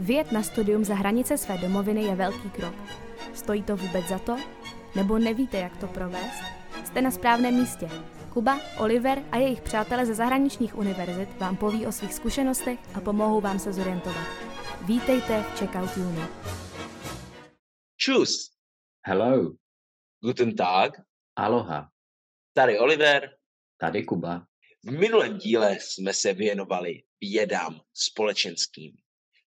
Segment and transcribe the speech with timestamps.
[0.00, 2.74] Vyjet na studium za hranice své domoviny je velký krok.
[3.34, 4.36] Stojí to vůbec za to?
[4.96, 6.42] Nebo nevíte, jak to provést?
[6.84, 7.88] Jste na správném místě.
[8.32, 13.40] Kuba, Oliver a jejich přátelé ze zahraničních univerzit vám poví o svých zkušenostech a pomohou
[13.40, 14.26] vám se zorientovat.
[14.86, 16.22] Vítejte v Checkout Uni.
[17.96, 18.50] Čus.
[19.06, 19.52] Hello.
[20.24, 20.92] Guten Tag.
[21.36, 21.88] Aloha.
[22.54, 23.30] Tady Oliver.
[23.80, 24.46] Tady Kuba.
[24.84, 28.99] V minulém díle jsme se věnovali vědám společenským.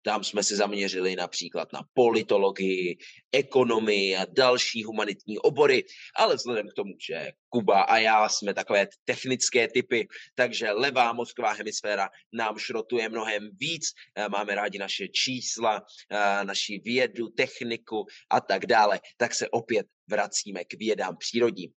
[0.03, 2.99] Tam jsme se zaměřili například na politologii,
[3.33, 5.85] ekonomii a další humanitní obory,
[6.17, 11.53] ale vzhledem k tomu, že Kuba a já jsme takové technické typy, takže levá mozková
[11.53, 13.85] hemisféra nám šrotuje mnohem víc,
[14.17, 19.87] eh, máme rádi naše čísla, eh, naši vědu, techniku a tak dále, tak se opět
[20.11, 21.71] vracíme k vědám přírodním.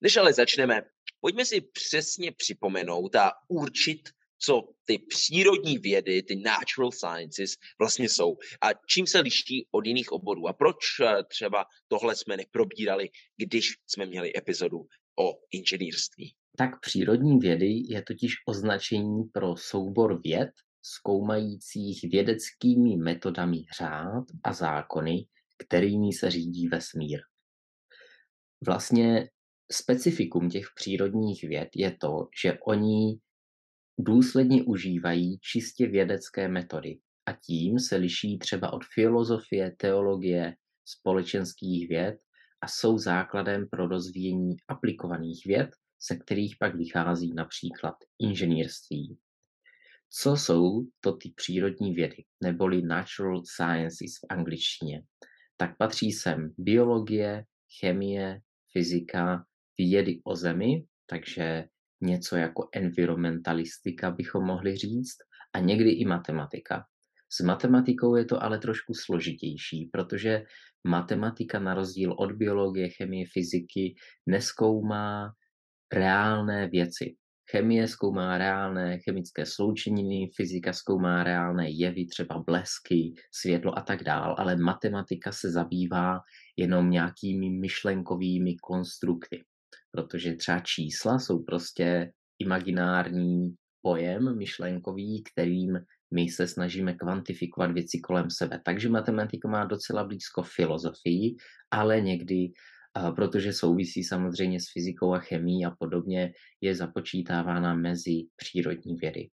[0.00, 0.82] Než ale začneme,
[1.20, 8.36] pojďme si přesně připomenout a určit, co ty přírodní vědy, ty natural sciences vlastně jsou
[8.62, 13.74] a čím se liší od jiných oborů a proč eh, třeba tohle jsme neprobírali, když
[13.86, 14.78] jsme měli epizodu
[15.18, 16.34] o inženýrství.
[16.56, 20.50] Tak přírodní vědy je totiž označení pro soubor věd,
[20.82, 27.20] zkoumajících vědeckými metodami řád a zákony, kterými se řídí vesmír.
[28.66, 29.30] Vlastně
[29.72, 33.18] specifikum těch přírodních věd je to, že oni
[33.98, 42.18] důsledně užívají čistě vědecké metody a tím se liší třeba od filozofie, teologie, společenských věd
[42.60, 45.70] a jsou základem pro rozvíjení aplikovaných věd,
[46.10, 49.18] ze kterých pak vychází například inženýrství.
[50.10, 55.02] Co jsou to ty přírodní vědy, neboli natural sciences v angličtině?
[55.56, 57.44] Tak patří sem biologie,
[57.80, 58.40] chemie,
[58.72, 59.44] fyzika,
[59.78, 61.64] vědy o zemi, takže
[62.00, 65.16] něco jako environmentalistika bychom mohli říct,
[65.54, 66.84] a někdy i matematika.
[67.32, 70.42] S matematikou je to ale trošku složitější, protože
[70.86, 73.94] matematika na rozdíl od biologie, chemie, fyziky
[74.26, 75.32] neskoumá
[75.92, 77.16] reálné věci.
[77.50, 84.36] Chemie zkoumá reálné chemické sloučeniny, fyzika zkoumá reálné jevy, třeba blesky, světlo a tak dál,
[84.38, 86.20] ale matematika se zabývá
[86.56, 89.44] jenom nějakými myšlenkovými konstrukty
[89.90, 95.78] protože třeba čísla jsou prostě imaginární pojem myšlenkový, kterým
[96.14, 98.60] my se snažíme kvantifikovat věci kolem sebe.
[98.64, 101.36] Takže matematika má docela blízko filozofii,
[101.70, 102.52] ale někdy,
[103.16, 109.28] protože souvisí samozřejmě s fyzikou a chemií a podobně, je započítávána mezi přírodní vědy.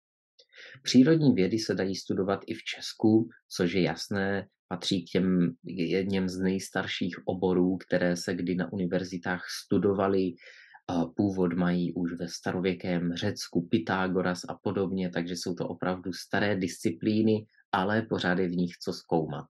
[0.82, 6.28] Přírodní vědy se dají studovat i v Česku, což je jasné, patří k těm jedním
[6.28, 10.32] z nejstarších oborů, které se kdy na univerzitách studovaly.
[11.16, 17.46] Původ mají už ve starověkém Řecku, Pythagoras a podobně, takže jsou to opravdu staré disciplíny,
[17.72, 19.44] ale pořád je v nich co zkoumat.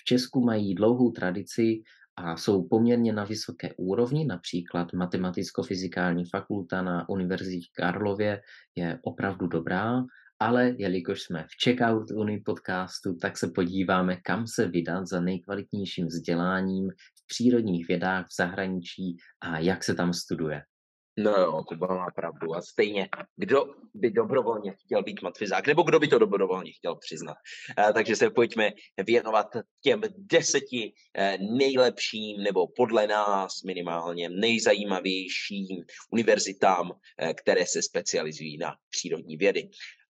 [0.00, 1.82] V Česku mají dlouhou tradici
[2.16, 8.40] a jsou poměrně na vysoké úrovni, například Matematicko-fyzikální fakulta na Univerzitě Karlově
[8.76, 10.02] je opravdu dobrá
[10.44, 16.06] ale jelikož jsme v Checkout Uni podcastu, tak se podíváme, kam se vydat za nejkvalitnějším
[16.06, 20.62] vzděláním v přírodních vědách v zahraničí a jak se tam studuje.
[21.18, 22.54] No jo, Kuba má pravdu.
[22.54, 27.36] A stejně, kdo by dobrovolně chtěl být matfizák, nebo kdo by to dobrovolně chtěl přiznat.
[27.78, 28.70] E, takže se pojďme
[29.06, 29.46] věnovat
[29.82, 38.74] těm deseti e, nejlepším, nebo podle nás minimálně nejzajímavějším univerzitám, e, které se specializují na
[38.90, 39.68] přírodní vědy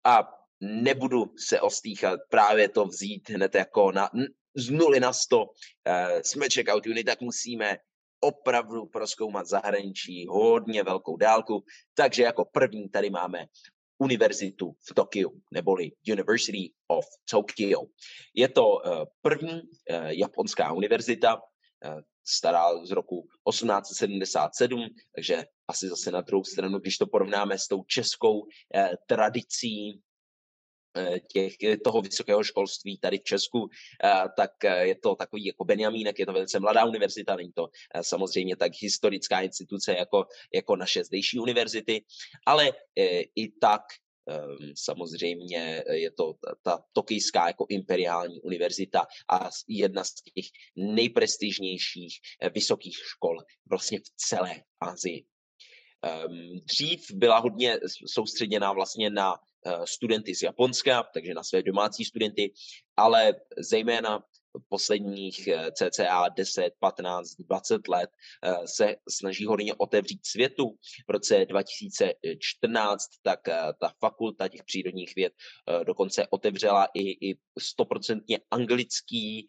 [0.04, 0.28] a
[0.60, 4.10] nebudu se ostýchat právě to vzít hned jako na,
[4.56, 5.44] z nuly na sto.
[5.44, 7.76] Uh, jsme checkout unit, tak musíme
[8.20, 11.64] opravdu proskoumat zahraničí hodně velkou dálku.
[11.94, 13.46] Takže jako první tady máme
[13.98, 17.80] univerzitu v Tokiu, neboli University of Tokyo.
[18.34, 21.42] Je to uh, první uh, japonská univerzita,
[22.24, 27.84] stará z roku 1877, takže asi zase na druhou stranu, když to porovnáme s tou
[27.84, 30.00] českou eh, tradicí
[30.96, 31.54] eh, těch,
[31.84, 33.68] toho vysokého školství tady v Česku,
[34.04, 37.68] eh, tak eh, je to takový jako Benjamínek, je to velice mladá univerzita, není to
[37.94, 42.04] eh, samozřejmě tak historická instituce jako, jako naše zdejší univerzity,
[42.46, 43.82] ale eh, i tak
[44.74, 50.44] samozřejmě je to ta tokijská jako imperiální univerzita a jedna z těch
[50.76, 53.36] nejprestižnějších eh, vysokých škol
[53.70, 55.24] vlastně v celé Asii.
[56.02, 59.34] Ehm, dřív byla hodně soustředěná vlastně na
[59.66, 62.52] eh, studenty z Japonska, takže na své domácí studenty,
[62.96, 64.24] ale zejména
[64.68, 68.10] posledních eh, cca 10, 15, 20 let
[68.44, 70.76] eh, se snaží hodně otevřít světu.
[71.08, 75.32] V roce 2014 tak eh, ta fakulta těch přírodních věd
[75.84, 79.46] dokonce otevřela i, i stoprocentně anglický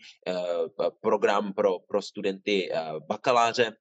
[1.01, 2.71] program pro, pro studenty
[3.07, 3.71] bakaláře,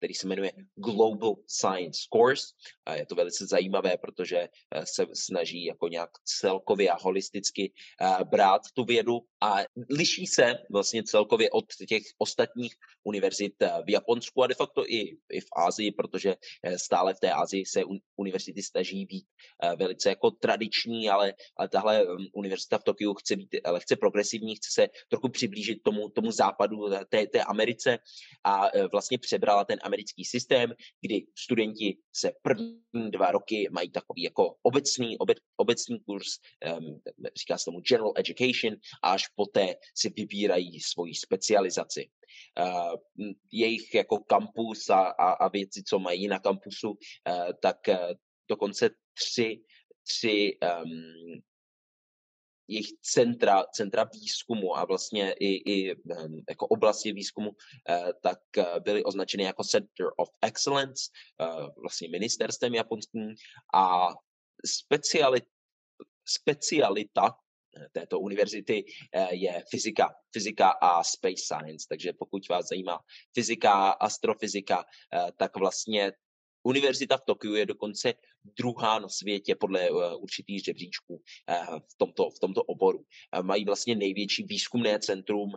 [0.00, 2.46] který se jmenuje Global Science Course.
[2.86, 8.24] A je to velice zajímavé, protože eh, se snaží jako nějak celkově a holisticky eh,
[8.24, 9.56] brát tu vědu a
[9.90, 12.74] liší se vlastně celkově od těch ostatních
[13.04, 16.34] univerzit eh, v Japonsku a de facto i, i v Ázii, protože
[16.76, 17.82] stále v té Ázii se
[18.16, 19.24] univerzity snaží být
[19.76, 24.70] velice jako tradiční, ale, ale tahle mm, univerzita v Tokiu chce být lehce progresivní, chce
[24.72, 27.98] se trochu přiblížit tomu, tomu západu, té, té Americe
[28.44, 30.70] a vlastně přebrala ten americký systém,
[31.00, 36.38] kdy studenti se první dva roky mají takový jako obecný, obe, obecný kurz,
[36.78, 37.00] um,
[37.38, 42.06] říká se tomu general education, a až poté si vybírají svoji specializaci.
[42.54, 42.94] Uh,
[43.52, 48.14] jejich jako kampus a, a, a věci, co mají na kampusu, uh, tak uh,
[48.48, 49.62] dokonce tři,
[50.06, 51.42] tři um,
[52.70, 55.94] jejich centra, centra výzkumu a vlastně i, i
[56.48, 62.74] jako oblasti výzkumu, uh, tak uh, byly označeny jako Center of Excellence, uh, vlastně ministerstvem
[62.74, 63.34] japonským
[63.74, 64.08] a
[64.66, 65.44] specialit,
[66.24, 67.34] specialita
[67.92, 68.84] této univerzity
[69.30, 71.86] je fyzika, fyzika a space science.
[71.88, 72.98] Takže pokud vás zajímá
[73.34, 74.84] fyzika, astrofyzika,
[75.36, 76.12] tak vlastně
[76.62, 78.14] Univerzita v Tokiu je dokonce
[78.58, 82.98] druhá na světě podle uh, určitých žebříčků uh, v, tomto, v tomto oboru.
[82.98, 85.52] Uh, mají vlastně největší výzkumné centrum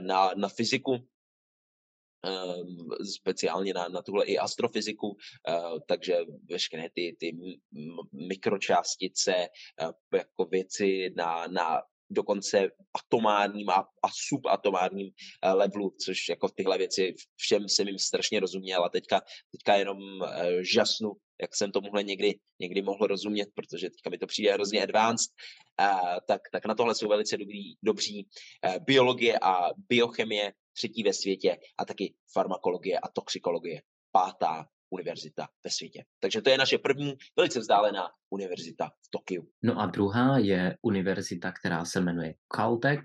[0.00, 1.08] na, na fyziku,
[3.16, 5.16] speciálně na, na tuhle i astrofyziku,
[5.88, 6.16] takže
[6.50, 7.36] veškeré ty, ty
[8.12, 9.48] mikročástice,
[10.12, 17.14] jako věci na, na dokonce atomárním a, a subatomárním uh, levelu, což jako tyhle věci
[17.36, 19.20] všem jsem jim strašně rozuměl a teďka,
[19.52, 20.28] teďka jenom uh,
[20.72, 25.30] žasnu, jak jsem tomuhle někdy, někdy mohl rozumět, protože teďka mi to přijde hrozně advanced,
[25.80, 28.28] uh, tak, tak na tohle jsou velice dobrý, dobří
[28.80, 33.82] biologie a biochemie, třetí ve světě a taky farmakologie a toxikologie,
[34.12, 34.66] pátá
[34.96, 36.04] univerzita ve světě.
[36.20, 39.42] Takže to je naše první velice vzdálená univerzita v Tokiu.
[39.62, 43.02] No a druhá je univerzita, která se jmenuje Caltech,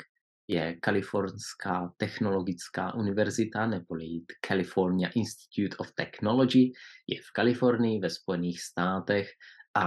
[0.47, 4.07] je Kalifornská technologická univerzita neboli
[4.47, 6.71] California Institute of Technology,
[7.07, 9.27] je v Kalifornii ve Spojených státech
[9.75, 9.85] a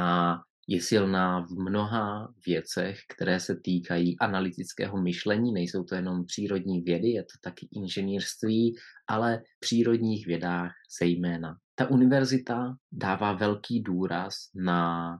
[0.68, 5.52] je silná v mnoha věcech, které se týkají analytického myšlení.
[5.52, 8.76] Nejsou to jenom přírodní vědy, je to taky inženýrství,
[9.08, 11.56] ale v přírodních vědách zejména.
[11.74, 15.10] Ta univerzita dává velký důraz na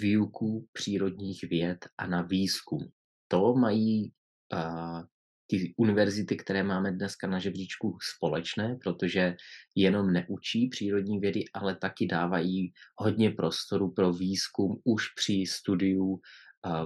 [0.00, 2.80] výuku přírodních věd a na výzkum.
[3.28, 4.12] To mají
[4.52, 5.02] uh,
[5.50, 9.36] ty univerzity, které máme dneska na žebříčku společné, protože
[9.74, 16.20] jenom neučí přírodní vědy, ale taky dávají hodně prostoru pro výzkum už při studiu uh,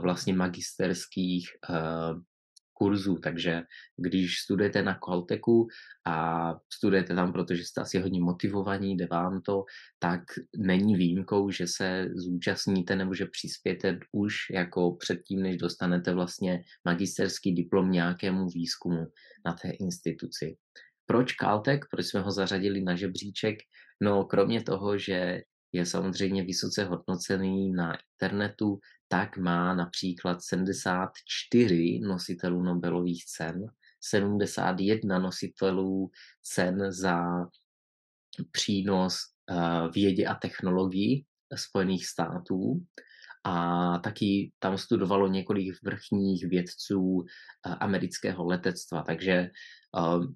[0.02, 2.20] vlastně magisterských uh,
[2.74, 3.62] kurzů, takže
[3.96, 5.68] když studujete na Caltechu
[6.06, 9.64] a studujete tam, protože jste asi hodně motivovaní, jde vám to,
[9.98, 10.20] tak
[10.56, 17.54] není výjimkou, že se zúčastníte nebo že přispějete už jako předtím, než dostanete vlastně magisterský
[17.54, 19.06] diplom nějakému výzkumu
[19.46, 20.56] na té instituci.
[21.06, 21.80] Proč Caltech?
[21.90, 23.58] Proč jsme ho zařadili na žebříček?
[24.00, 25.42] No, kromě toho, že
[25.74, 28.78] je samozřejmě vysoce hodnocený na internetu,
[29.08, 33.66] tak má například 74 nositelů Nobelových cen,
[34.00, 36.10] 71 nositelů
[36.42, 37.46] cen za
[38.50, 39.16] přínos
[39.50, 39.54] eh,
[39.94, 42.84] vědě a technologii Spojených států.
[43.44, 49.50] A taky tam studovalo několik vrchních vědců eh, amerického letectva, takže eh,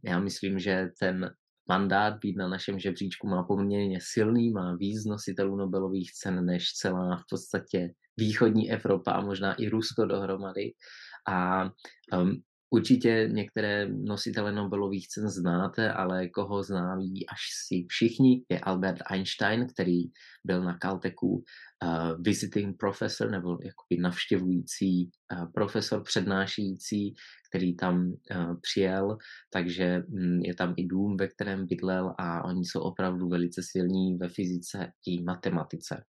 [0.05, 1.31] já myslím, že ten
[1.69, 7.17] mandát být na našem žebříčku má poměrně silný, má víc nositelů Nobelových cen než celá
[7.17, 10.73] v podstatě východní Evropa a možná i Rusko dohromady.
[11.29, 18.61] A um, Určitě některé nositele Nobelových cen znáte, ale koho znáví až si všichni, je
[18.61, 20.03] Albert Einstein, který
[20.45, 21.43] byl na Caltechu uh,
[22.23, 27.15] visiting professor nebo jakoby navštěvující uh, profesor přednášející,
[27.51, 29.17] který tam uh, přijel,
[29.53, 34.17] takže um, je tam i dům, ve kterém bydlel a oni jsou opravdu velice silní
[34.17, 36.05] ve fyzice i matematice.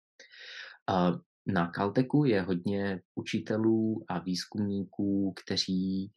[0.90, 6.12] Uh, na Caltechu je hodně učitelů a výzkumníků, kteří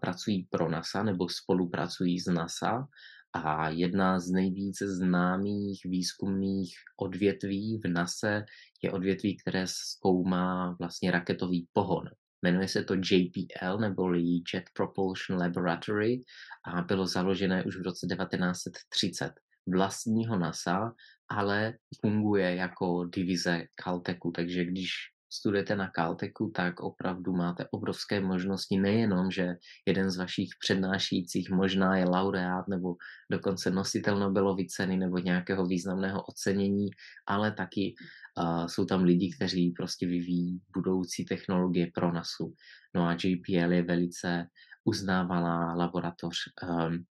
[0.00, 2.88] pracují pro NASA nebo spolupracují s NASA
[3.32, 8.42] a jedna z nejvíce známých výzkumných odvětví v NASA
[8.82, 12.04] je odvětví, které zkoumá vlastně raketový pohon.
[12.42, 14.22] Jmenuje se to JPL, neboli
[14.54, 16.20] Jet Propulsion Laboratory
[16.66, 19.32] a bylo založené už v roce 1930
[19.66, 20.92] vlastního NASA,
[21.30, 24.90] ale funguje jako divize Caltechu, takže když
[25.32, 29.56] studujete na Caltechu, tak opravdu máte obrovské možnosti, nejenom, že
[29.86, 32.96] jeden z vašich přednášících možná je laureát nebo
[33.30, 36.90] dokonce nositel Nobelovy ceny nebo nějakého významného ocenění,
[37.26, 37.94] ale taky
[38.38, 42.54] uh, jsou tam lidi, kteří prostě vyvíjí budoucí technologie pro NASu.
[42.94, 44.46] No a JPL je velice
[44.84, 47.04] uznávaná laboratoř um,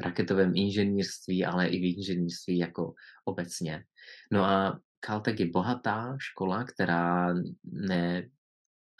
[0.00, 2.94] v raketovém inženýrství, ale i v inženýrství jako
[3.24, 3.84] obecně.
[4.32, 7.34] No a Caltech je bohatá škola, která
[7.64, 8.28] ne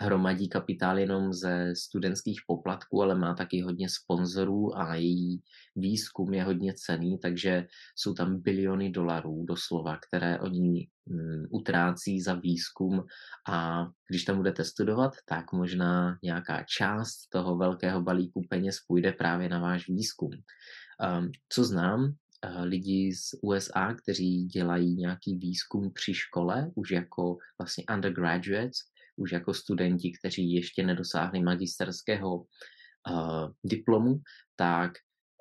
[0.00, 5.42] hromadí kapitál jenom ze studentských poplatků, ale má taky hodně sponzorů a její
[5.76, 12.34] výzkum je hodně cený, takže jsou tam biliony dolarů doslova, které oni mm, utrácí za
[12.34, 13.04] výzkum
[13.48, 19.48] a když tam budete studovat, tak možná nějaká část toho velkého balíku peněz půjde právě
[19.48, 20.30] na váš výzkum.
[20.30, 22.14] Um, co znám,
[22.62, 28.78] lidi z USA, kteří dělají nějaký výzkum při škole, už jako vlastně undergraduates,
[29.16, 34.20] už jako studenti, kteří ještě nedosáhli magisterského uh, diplomu,
[34.56, 34.92] tak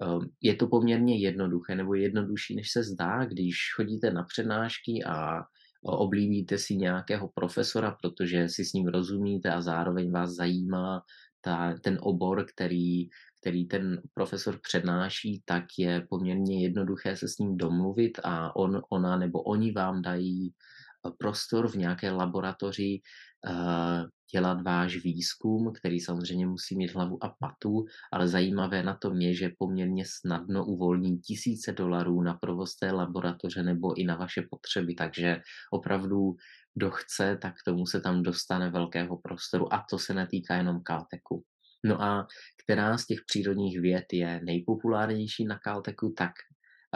[0.05, 5.43] uh, je to poměrně jednoduché, nebo jednodušší, než se zdá, když chodíte na přednášky a
[5.83, 11.01] oblíbíte si nějakého profesora, protože si s ním rozumíte a zároveň vás zajímá
[11.41, 13.09] ta, ten obor, který
[13.43, 19.17] který ten profesor přednáší, tak je poměrně jednoduché se s ním domluvit a on, ona
[19.17, 23.01] nebo oni vám dají eh, prostor v nějaké laboratoři
[23.49, 29.21] uh, dělat váš výzkum, který samozřejmě musí mít hlavu a patu, ale zajímavé na tom
[29.21, 34.41] je, že poměrně snadno uvolní tisíce dolarů na provoz té laboratoře nebo i na vaše
[34.49, 36.35] potřeby, takže opravdu
[36.75, 41.43] kdo chce, tak tomu se tam dostane velkého prostoru a to se netýká jenom Caltechu.
[41.85, 42.27] No a
[42.63, 46.31] která z těch přírodních věd je nejpopulárnější na Caltechu, tak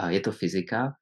[0.08, 0.92] je to fyzika.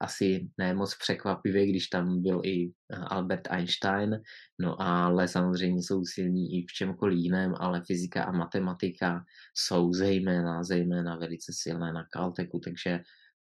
[0.00, 2.72] Asi ne moc překvapivě, když tam byl i
[3.06, 4.20] Albert Einstein,
[4.60, 10.64] no ale samozřejmě jsou silní i v čemkoliv jiném, ale fyzika a matematika jsou zejména,
[10.64, 13.00] zejména velice silné na Caltechu, takže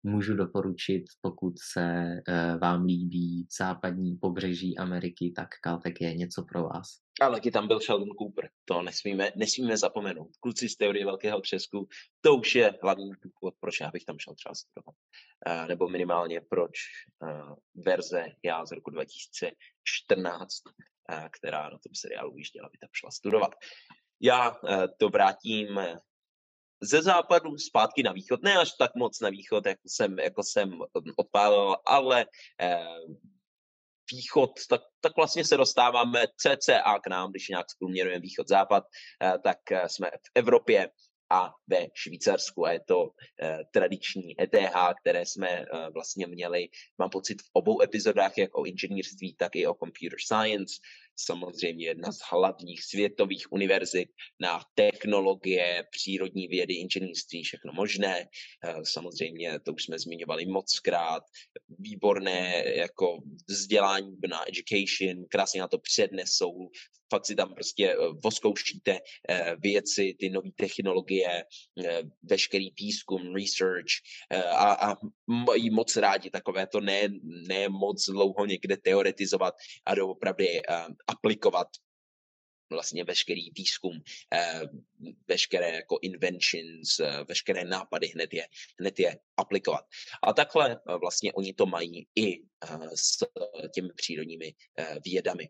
[0.03, 2.15] můžu doporučit, pokud se
[2.61, 6.87] vám líbí západní pobřeží Ameriky, tak Caltech je něco pro vás.
[7.21, 10.29] Ale taky tam byl Sheldon Cooper, to nesmíme, nesmíme zapomenout.
[10.39, 11.87] Kluci z teorie velkého třesku,
[12.21, 14.95] to už je hlavní důvod, proč já bych tam šel třeba studovat.
[15.47, 16.71] Uh, nebo minimálně proč
[17.19, 17.55] uh,
[17.85, 23.51] verze já z roku 2014, uh, která na tom seriálu vyjížděla, by tam šla studovat.
[24.23, 24.55] Já
[24.97, 25.79] to vrátím
[26.81, 30.79] ze západu zpátky na východ, ne až tak moc na východ, jako jsem, jako jsem
[31.17, 32.25] odpálil, ale
[32.61, 32.85] eh,
[34.11, 38.83] východ, tak, tak vlastně se dostáváme cca k nám, když nějak zprůměrujeme východ-západ,
[39.23, 40.89] eh, tak eh, jsme v Evropě
[41.31, 42.65] a ve Švýcarsku.
[42.65, 43.09] A je to
[43.41, 48.65] eh, tradiční ETH, které jsme eh, vlastně měli, mám pocit, v obou epizodách, jak o
[48.65, 50.75] inženýrství, tak i o computer science
[51.25, 54.09] samozřejmě jedna z hlavních světových univerzit
[54.39, 58.27] na technologie, přírodní vědy, inženýrství, všechno možné.
[58.65, 61.23] Eh, samozřejmě to už jsme zmiňovali moc krát.
[61.79, 63.17] Výborné jako
[63.49, 66.69] vzdělání na education, krásně na to přednesou,
[67.09, 68.99] fakt si tam prostě eh, voskoušíte
[69.29, 71.43] eh, věci, ty nové technologie,
[72.23, 73.93] veškerý výzkum, research
[74.55, 74.95] a, a
[75.27, 77.07] mají moc rádi takové to ne,
[77.47, 79.53] ne moc dlouho někde teoretizovat
[79.85, 80.61] a doopravdy
[81.11, 81.67] aplikovat
[82.71, 84.01] vlastně veškerý výzkum,
[84.33, 84.61] eh,
[85.27, 88.47] veškeré jako inventions, eh, veškeré nápady hned je,
[88.79, 89.85] hned je aplikovat.
[90.23, 92.41] A takhle eh, vlastně oni to mají i
[92.95, 93.17] s
[93.73, 94.53] těmi přírodními
[95.05, 95.49] vědami.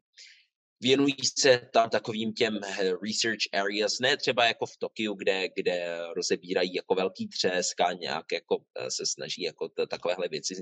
[0.82, 2.60] Věnují se tam takovým těm
[3.08, 8.26] research areas, ne třeba jako v Tokiu, kde, kde rozebírají jako velký třesk a nějak
[8.32, 10.56] jako se snaží jako takovéhle věci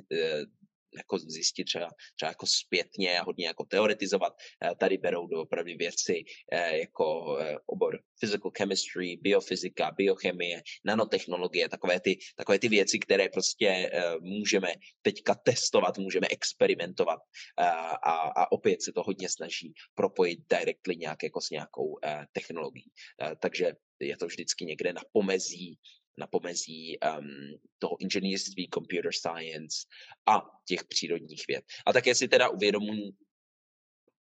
[0.97, 4.33] jako zjistit třeba, třeba jako zpětně a hodně jako teoretizovat.
[4.63, 11.69] Eh, tady berou do opravdu věci eh, jako eh, obor physical chemistry, biofyzika, biochemie, nanotechnologie,
[11.69, 13.91] takové ty, takové ty věci, které prostě
[14.21, 17.19] můžeme teďka testovat, můžeme experimentovat
[17.57, 21.99] a, a opět se to hodně snaží propojit directly nějak jako s nějakou
[22.31, 22.91] technologií.
[23.39, 25.79] Takže je to vždycky někde na pomezí
[26.17, 29.87] na pomezí um, toho inženýrství, computer science
[30.25, 31.65] a těch přírodních věd.
[31.85, 33.11] A také si teda uvědomuji,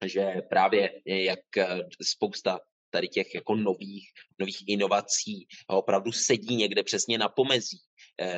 [0.06, 7.18] že právě jak eh, spousta tady těch jako nových, nových inovací opravdu sedí někde přesně
[7.18, 7.87] na pomezí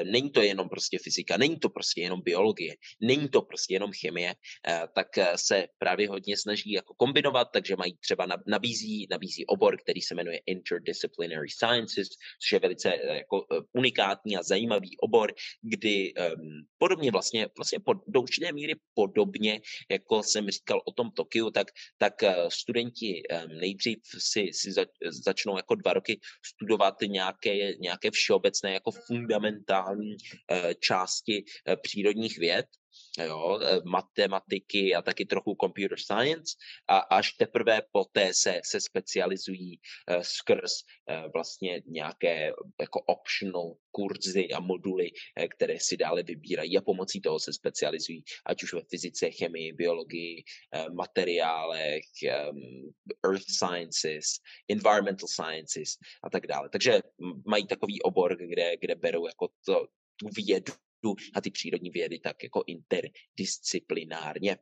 [0.04, 4.36] není to jenom prostě fyzika, není to prostě jenom biologie, není to prostě jenom chemie,
[4.68, 10.01] eh, tak se právě hodně snaží jako kombinovat, takže mají třeba nabízí, nabízí obor, který
[10.01, 12.08] se jmenuje Interdisciplinary Sciences,
[12.44, 18.22] což je velice jako unikátní a zajímavý obor, kdy um, podobně vlastně, vlastně po, do
[18.22, 19.62] určité míry podobně,
[19.92, 22.13] jako jsem říkal o tom Tokiu, tak, tak
[22.50, 24.86] studenti um, nejdřív si, si za,
[25.25, 28.92] začnou jako dva roky studovat nějaké, nějaké všeobecné jako
[29.50, 30.18] fundamentální
[30.51, 32.65] eh, části eh, přírodních věd
[33.18, 36.56] jo, eh, matematiky a taky trochu computer science
[36.88, 42.51] a až teprve poté se, se specializují uh, skrz uh, vlastně nějaké
[42.82, 48.24] jako optional kurzy a moduly, uh, které si dále vybírají a pomocí toho se specializují,
[48.46, 50.44] ať už ve fyzice, chemii, biologii,
[50.75, 52.06] uh, materiálech,
[52.50, 52.94] um,
[53.25, 54.25] earth sciences,
[54.70, 56.70] environmental sciences a tak dále.
[56.70, 57.01] Takže
[57.46, 60.74] mají takový obor, kde, kde berou jako to, tu vědu
[61.34, 64.58] a ty přírodní vědy tak jako interdisciplinárně.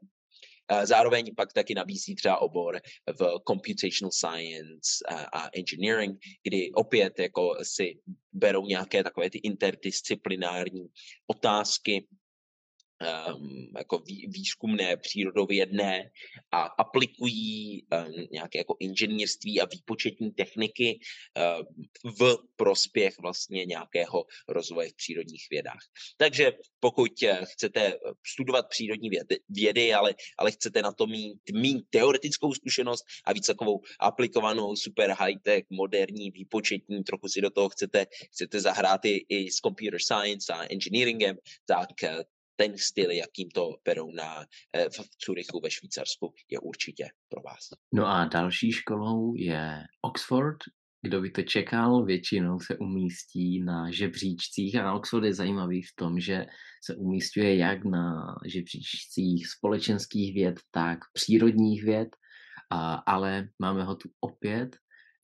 [0.84, 2.82] Zároveň pak taky nabízí třeba obor
[3.20, 5.04] v computational science
[5.34, 8.00] a engineering, kdy opět jako si
[8.34, 10.88] berou nějaké takové ty interdisciplinární
[11.28, 12.08] otázky
[13.02, 16.12] um, jako vý, výzkumné, přírodovědné
[16.52, 21.86] a aplikují um, nějaké jako inženýrství a výpočetní techniky um,
[22.20, 25.82] v prospěch vlastně nějakého rozvoje v přírodních vědách.
[26.18, 31.40] Takže pokud eh, chcete eh, studovat přírodní vědy, vědy ale, ale chcete na to mít,
[31.54, 37.70] mít teoretickou zkušenost a víc takovou aplikovanou super high-tech, moderní, výpočetní, trochu si do toho
[37.70, 42.24] chcete, chcete zahrát i, i s computer science a engineeringem, tak eh,
[42.58, 44.46] ten styl, jakým to berou na,
[44.76, 47.64] eh, v Curychu ve Švýcarsku, je určitě pro vás.
[47.94, 50.58] No a další školou je Oxford,
[51.02, 56.20] kdo by to čekal, většinou se umístí na žebříčcích a Oxford je zajímavý v tom,
[56.20, 56.46] že
[56.86, 62.10] se umístuje jak na žebříčcích společenských věd, tak přírodních věd,
[62.72, 64.76] a, ale máme ho tu opět.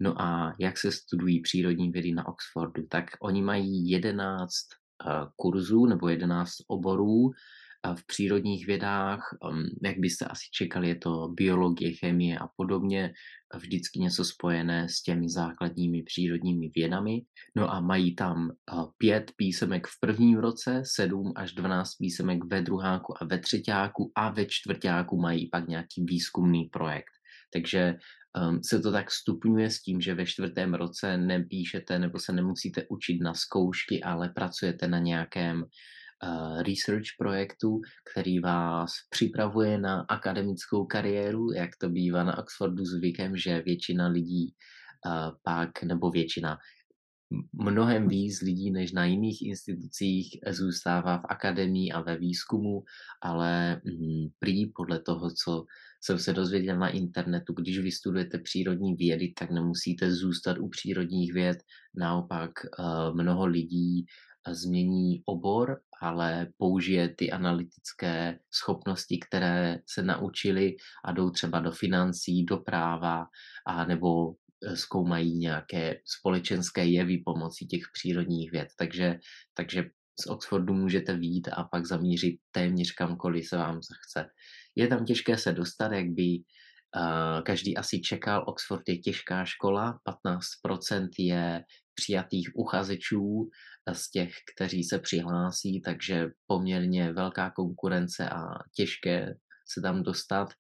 [0.02, 4.83] No a jak se studují přírodní vědy na Oxfordu, tak oni mají 11 Eh,
[5.35, 11.27] kurzů nebo 11 oborů eh, v přírodních vědách, ehm, jak byste asi čekali, je to
[11.27, 13.13] biologie, chemie a podobně,
[13.55, 17.21] vždycky něco spojené s těmi základními přírodními vědami.
[17.55, 22.62] No a mají tam eh, pět písemek v prvním roce, sedm až dvanáct písemek ve
[22.62, 27.13] druháku a ve třetíku a ve čtvrtáku mají pak nějaký výzkumný projekt.
[27.53, 27.95] Takže
[28.38, 32.86] um, se to tak stupňuje s tím, že ve čtvrtém roce nepíšete nebo se nemusíte
[32.89, 40.86] učit na zkoušky, ale pracujete na nějakém uh, research projektu, který vás připravuje na akademickou
[40.86, 44.54] kariéru, jak to bývá na Oxfordu zvykem, že většina lidí
[45.06, 46.58] uh, pak, nebo většina,
[47.54, 52.84] mnohem víc lidí než na jiných institucích zůstává v akademii a ve výzkumu,
[53.22, 55.65] ale mm, prý podle toho, co
[56.04, 61.58] jsem se dozvěděl na internetu, když vystudujete přírodní vědy, tak nemusíte zůstat u přírodních věd.
[61.96, 64.06] Naopak uh, mnoho lidí
[64.48, 71.72] eh, změní obor, ale použije ty analytické schopnosti, které se naučili a jdou třeba do
[71.72, 73.26] financí, do práva
[73.68, 78.68] a nebo eh, zkoumají nějaké společenské jevy pomocí těch přírodních věd.
[78.78, 79.20] Takže,
[79.54, 79.84] takže
[80.20, 84.30] z Oxfordu můžete výjít a pak zamířit téměř kamkoliv se vám zachce.
[84.75, 86.43] Je tam těžké se dostat, jak by
[87.45, 88.43] každý asi čekal.
[88.47, 91.63] Oxford je těžká škola, 15% je
[91.95, 93.49] přijatých uchazečů
[93.93, 98.41] z těch, kteří se přihlásí, takže poměrně velká konkurence a
[98.75, 99.33] těžké
[99.73, 100.53] se tam dostat.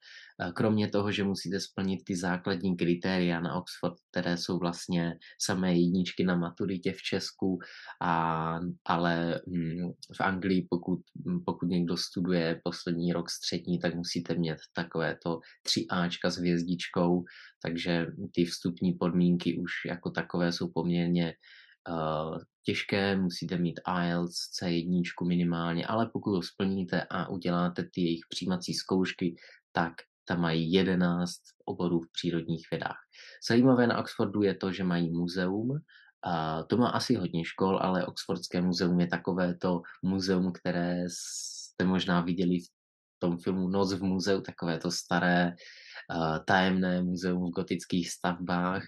[0.55, 6.23] Kromě toho, že musíte splnit ty základní kritéria na Oxford, které jsou vlastně samé jedničky
[6.23, 7.59] na maturitě v Česku,
[8.01, 10.99] a, ale hm, v Anglii, pokud,
[11.45, 17.23] pokud někdo studuje poslední rok střední, tak musíte mít takovéto 3Ačka s hvězdičkou,
[17.61, 21.33] takže ty vstupní podmínky už jako takové jsou poměrně
[21.89, 28.23] uh, těžké, musíte mít IELTS C1 minimálně, ale pokud ho splníte a uděláte ty jejich
[28.29, 29.35] přijímací zkoušky,
[29.71, 29.93] tak
[30.25, 31.31] tam mají 11
[31.65, 32.97] oborů v přírodních vědách.
[33.47, 35.79] Zajímavé na Oxfordu je to, že mají muzeum,
[36.25, 41.85] a to má asi hodně škol, ale Oxfordské muzeum je takové to muzeum, které jste
[41.85, 42.67] možná viděli v
[43.19, 45.55] tom filmu Noc v muzeu, takové to staré
[46.45, 48.83] tajemné muzeum v gotických stavbách,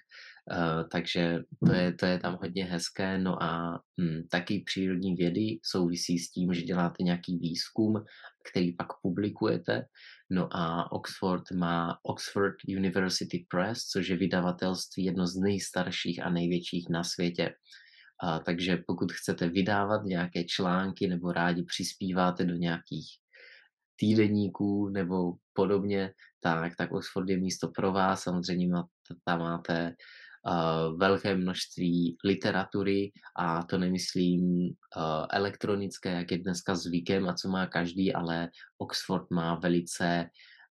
[0.91, 3.17] takže to je, to je tam hodně hezké.
[3.17, 7.93] No a hm, taky přírodní vědy souvisí s tím, že děláte nějaký výzkum,
[8.49, 9.86] který pak publikujete.
[10.31, 16.89] No a Oxford má Oxford University Press, což je vydavatelství jedno z nejstarších a největších
[16.89, 17.53] na světě.
[18.23, 23.08] A, takže pokud chcete vydávat nějaké články nebo rádi přispíváte do nějakých
[23.99, 28.21] týdeníků nebo podobně, tak, tak Oxford je místo pro vás.
[28.21, 28.67] Samozřejmě
[29.23, 29.95] tam máte
[30.97, 37.67] velké množství literatury a to nemyslím uh, elektronické, jak je dneska zvykem a co má
[37.67, 40.29] každý, ale Oxford má velice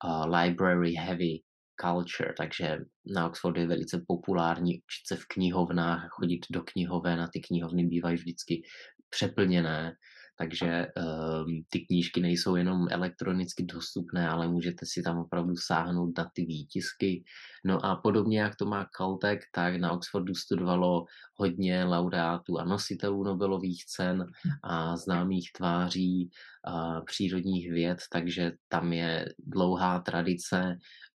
[0.05, 1.41] uh, library heavy
[1.82, 2.77] culture, takže
[3.13, 7.88] na Oxfordu je velice populární učit se v knihovnách, chodit do knihoven a ty knihovny
[7.88, 8.62] bývají vždycky
[9.10, 9.93] přeplněné,
[10.39, 16.32] takže um, ty knížky nejsou jenom elektronicky dostupné, ale můžete si tam opravdu sáhnout na
[16.34, 17.23] ty výtisky.
[17.65, 23.23] No a podobně, jak to má Caltech, tak na Oxfordu studovalo hodně laureátů a nositelů
[23.23, 24.25] Nobelových cen
[24.63, 26.30] a známých tváří
[26.65, 30.78] a přírodních věd, takže tam je dlouhá tradice.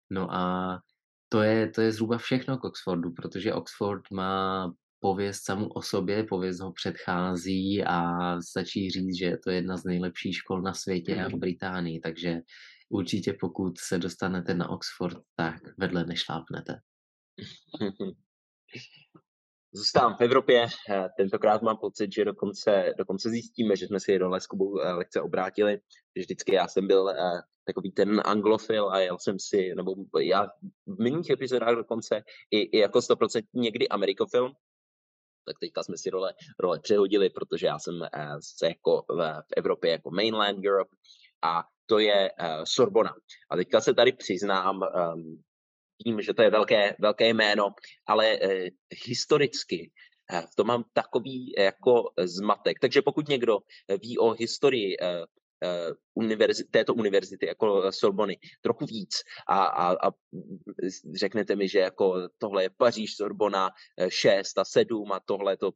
[0.10, 0.79] No a
[1.29, 6.23] to je, to je zhruba všechno k Oxfordu, protože Oxford má pověst samu o sobě,
[6.23, 8.01] pověst ho předchází a
[8.41, 11.39] stačí říct, že je to jedna z nejlepších škol na světě a v mhm.
[11.39, 12.39] Británii, takže
[12.89, 16.79] určitě pokud se dostanete na Oxford, tak vedle nešlápnete.
[19.73, 20.67] Zůstávám v Evropě,
[21.17, 25.21] tentokrát mám pocit, že dokonce, dokonce zjistíme, že jsme si do s Kubou eh, lehce
[25.21, 25.79] obrátili.
[26.15, 30.47] Vždycky já jsem byl eh, takový ten anglofil a jel jsem si, nebo já
[30.85, 34.51] v minulých epizodách dokonce i, i jako 100% někdy amerikofil,
[35.45, 38.01] tak teďka jsme si role, role přehodili, protože já jsem
[38.39, 40.95] se jako v, v Evropě jako mainland Europe
[41.41, 43.15] a to je uh, Sorbona.
[43.49, 45.41] A teďka se tady přiznám, um,
[46.04, 47.69] tím, že to je velké, velké jméno,
[48.08, 48.49] ale uh,
[49.06, 49.91] historicky
[50.34, 52.80] uh, v tom mám takový jako zmatek.
[52.80, 53.58] Takže pokud někdo
[54.01, 54.97] ví o historii
[55.63, 60.12] uh, univerzit, této univerzity jako Sorbony trochu víc a, a, a
[61.15, 63.69] řeknete mi, že jako tohle je Paříž, Sorbona
[64.10, 65.71] 6 a 7 a tohle to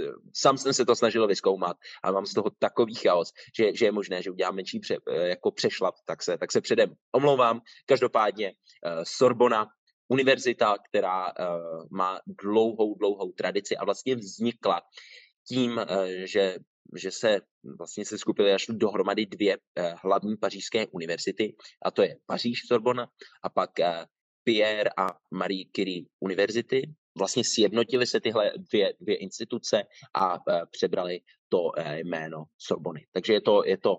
[0.00, 3.86] eh, sám jsem se to snažil vyzkoumat a mám z toho takový chaos, že, že
[3.86, 7.60] je možné, že udělám menší pře, eh, jako přešlap, tak se, tak se předem omlouvám.
[7.86, 8.52] Každopádně
[9.02, 9.66] Sorbona,
[10.08, 11.32] univerzita, která
[11.90, 14.82] má dlouhou, dlouhou tradici a vlastně vznikla
[15.48, 15.80] tím,
[16.24, 16.58] že
[16.96, 17.40] že se
[17.78, 23.08] vlastně se skupily až dohromady dvě eh, hlavní pařížské univerzity, a to je Paříž Sorbona
[23.42, 24.06] a pak eh,
[24.44, 26.82] Pierre a Marie Curie univerzity.
[27.18, 29.82] Vlastně sjednotily se tyhle dvě, dvě instituce
[30.14, 31.58] a eh, přebrali to
[31.94, 33.06] jméno Sorbony.
[33.12, 33.96] Takže je to, je to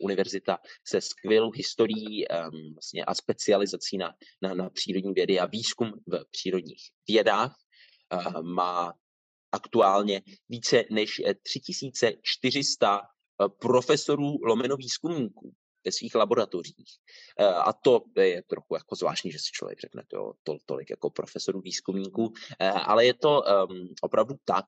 [0.00, 5.92] univerzita se skvělou historií um, vlastně a specializací na, na, na přírodní vědy a výzkum
[6.06, 7.54] v přírodních vědách.
[8.42, 8.92] Má
[9.52, 13.04] aktuálně více než 3400 eh,
[13.44, 15.52] eh, profesorů lomeno výzkumníků
[15.84, 16.98] ve svých laboratořích.
[17.38, 21.10] Eh, a to je trochu jako zvláštní, že si člověk řekne to, to tolik jako
[21.10, 24.64] profesorů výzkumníků, ale je to um, opravdu tak,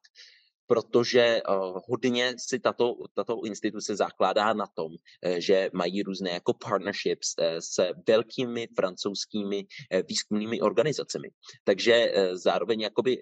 [0.66, 6.53] protože uh, hodně si tato, tato instituce zakládá na tom, uh, že mají různé jako
[6.55, 9.66] partnerships uh, s velkými francouzskými
[10.09, 11.29] výzkumnými organizacemi.
[11.64, 13.18] Takže zároveň jakoby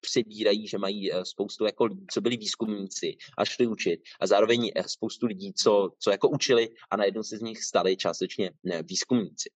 [0.00, 5.26] přebírají, že mají spoustu jako lidí, co byli výzkumníci a šli učit a zároveň spoustu
[5.26, 8.50] lidí, co, co jako učili a najednou se z nich stali částečně
[8.82, 9.50] výzkumníci.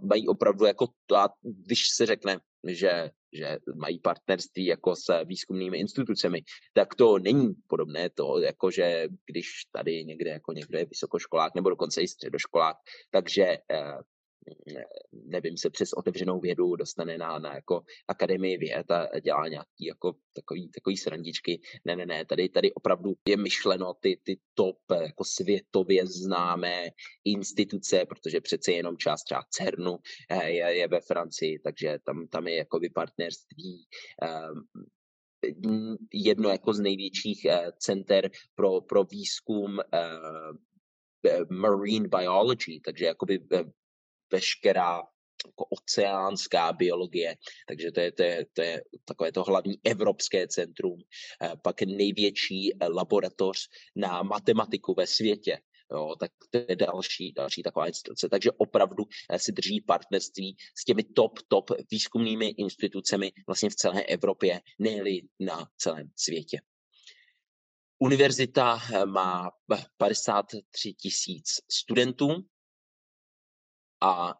[0.00, 6.42] Mají opravdu jako a když se řekne, že, že mají partnerství jako s výzkumnými institucemi,
[6.74, 11.70] tak to není podobné to, jako že když tady někde jako někdo je vysokoškolák nebo
[11.70, 12.76] dokonce i středoškolák,
[13.10, 13.98] takže eh,
[15.12, 20.12] nevím, se přes otevřenou vědu dostane na, na jako akademii věd a dělá nějaký jako
[20.32, 21.60] takový, takový srandičky.
[21.84, 26.90] Ne, ne, ne, tady, tady opravdu je myšleno ty, ty top jako světově známé
[27.24, 29.98] instituce, protože přece jenom část třeba CERNu
[30.30, 33.86] eh, je, je ve Francii, takže tam, tam je jako partnerství
[34.46, 40.56] um, jedno jako z největších uh, center pro, pro výzkum uh,
[41.50, 43.40] marine biology, takže jakoby
[44.32, 45.02] veškerá
[45.46, 47.36] jako oceánská biologie,
[47.68, 50.98] takže to je, to je, to je takové to hlavní evropské centrum,
[51.42, 55.58] eh, pak největší eh, laboratoř na matematiku ve světě,
[55.92, 58.28] Jo, tak to je další, další taková instituce.
[58.28, 64.02] Takže opravdu eh, si drží partnerství s těmi top, top výzkumnými institucemi vlastně v celé
[64.02, 65.02] Evropě, ne
[65.40, 66.60] na celém světě.
[67.98, 69.50] Univerzita má
[69.98, 72.44] 53 tisíc studentů,
[74.00, 74.34] a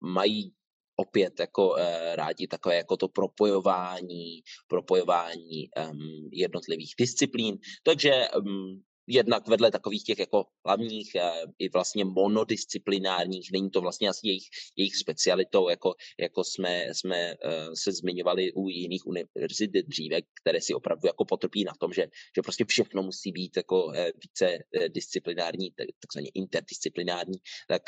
[0.00, 0.52] mají
[0.96, 1.78] opět jako uh,
[2.14, 7.58] rádi takové jako to propojování, propojování um, jednotlivých disciplín.
[7.82, 11.16] Takže um, jednak vedle takových těch jako hlavních
[11.58, 14.44] i vlastně monodisciplinárních, není to vlastně asi jejich,
[14.76, 17.34] jejich specialitou, jako, jako jsme, jsme
[17.74, 22.02] se zmiňovali u jiných univerzit dříve, které si opravdu jako potrpí na tom, že,
[22.36, 23.92] že prostě všechno musí být jako
[24.22, 27.82] více disciplinární, takzvaně interdisciplinární, tak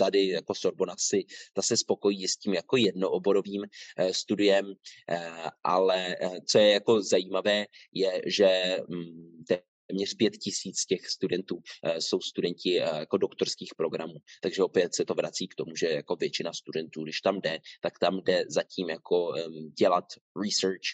[0.00, 4.72] tady jako Sorbona si, ta se spokojí s tím jako jednooborovým eh, studiem,
[5.10, 5.30] eh,
[5.64, 9.44] ale eh, co je jako zajímavé, je, že mm,
[9.90, 11.58] téměř pět tisíc těch studentů
[11.98, 14.14] jsou studenti jako doktorských programů.
[14.42, 17.98] Takže opět se to vrací k tomu, že jako většina studentů, když tam jde, tak
[17.98, 19.32] tam jde zatím jako
[19.78, 20.04] dělat
[20.44, 20.90] research,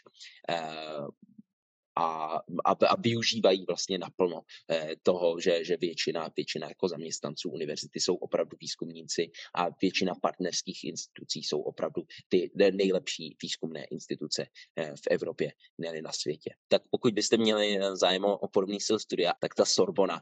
[1.97, 8.01] a, a, a využívají vlastně naplno eh, toho, že, že většina, většina jako zaměstnanců univerzity
[8.01, 15.07] jsou opravdu výzkumníci a většina partnerských institucí jsou opravdu ty nejlepší výzkumné instituce eh, v
[15.11, 16.51] Evropě, ne na světě.
[16.69, 20.21] Tak pokud byste měli eh, zájem o podobný styl studia, tak ta Sorbona,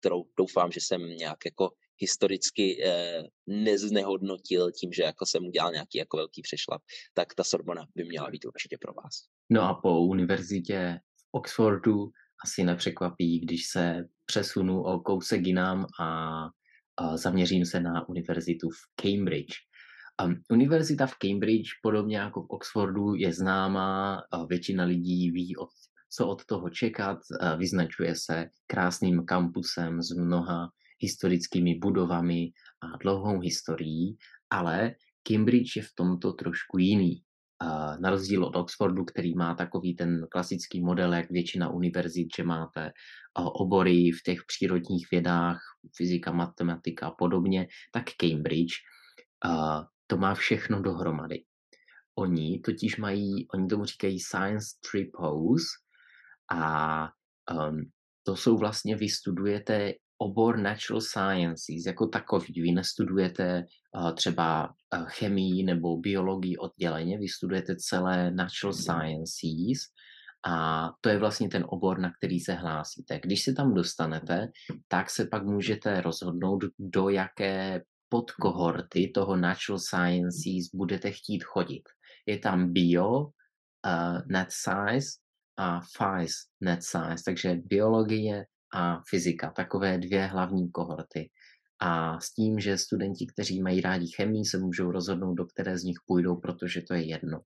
[0.00, 5.98] kterou doufám, že jsem nějak jako historicky eh, neznehodnotil tím, že jako jsem udělal nějaký
[5.98, 6.82] jako velký přešlap,
[7.14, 9.14] tak ta Sorbona by měla být určitě pro vás.
[9.50, 12.10] No a po univerzitě v Oxfordu
[12.44, 16.40] asi nepřekvapí, když se přesunu o kousek jinam a,
[16.96, 19.54] a zaměřím se na univerzitu v Cambridge.
[20.24, 25.68] Um, univerzita v Cambridge, podobně jako v Oxfordu, je známá, většina lidí ví, od,
[26.10, 27.18] co od toho čekat,
[27.56, 32.50] vyznačuje se krásným kampusem s mnoha historickými budovami
[32.82, 34.16] a dlouhou historií,
[34.50, 37.22] ale Cambridge je v tomto trošku jiný.
[38.00, 42.92] Na rozdíl od Oxfordu, který má takový ten klasický model, jak většina univerzit, že máte
[43.34, 45.60] obory v těch přírodních vědách,
[45.96, 48.74] fyzika, matematika a podobně, tak Cambridge
[50.06, 51.44] to má všechno dohromady.
[52.18, 55.62] Oni totiž mají, oni tomu říkají science tripos
[56.52, 57.02] a
[57.68, 57.90] um,
[58.22, 62.62] to jsou vlastně, vy studujete obor natural sciences jako takový.
[62.62, 63.64] Vy nestudujete
[63.96, 69.78] uh, třeba uh, chemii nebo biologii odděleně, vy studujete celé natural sciences
[70.48, 73.20] a to je vlastně ten obor, na který se hlásíte.
[73.22, 74.48] Když se tam dostanete,
[74.88, 81.82] tak se pak můžete rozhodnout, do jaké podkohorty toho natural sciences budete chtít chodit.
[82.26, 83.18] Je tam bio,
[83.86, 85.08] uh, net science
[85.56, 88.44] a FISE net science, takže biologie,
[88.76, 91.30] a fyzika, takové dvě hlavní kohorty.
[91.80, 95.84] A s tím, že studenti, kteří mají rádi chemii, se můžou rozhodnout, do které z
[95.84, 97.40] nich půjdou, protože to je jedno.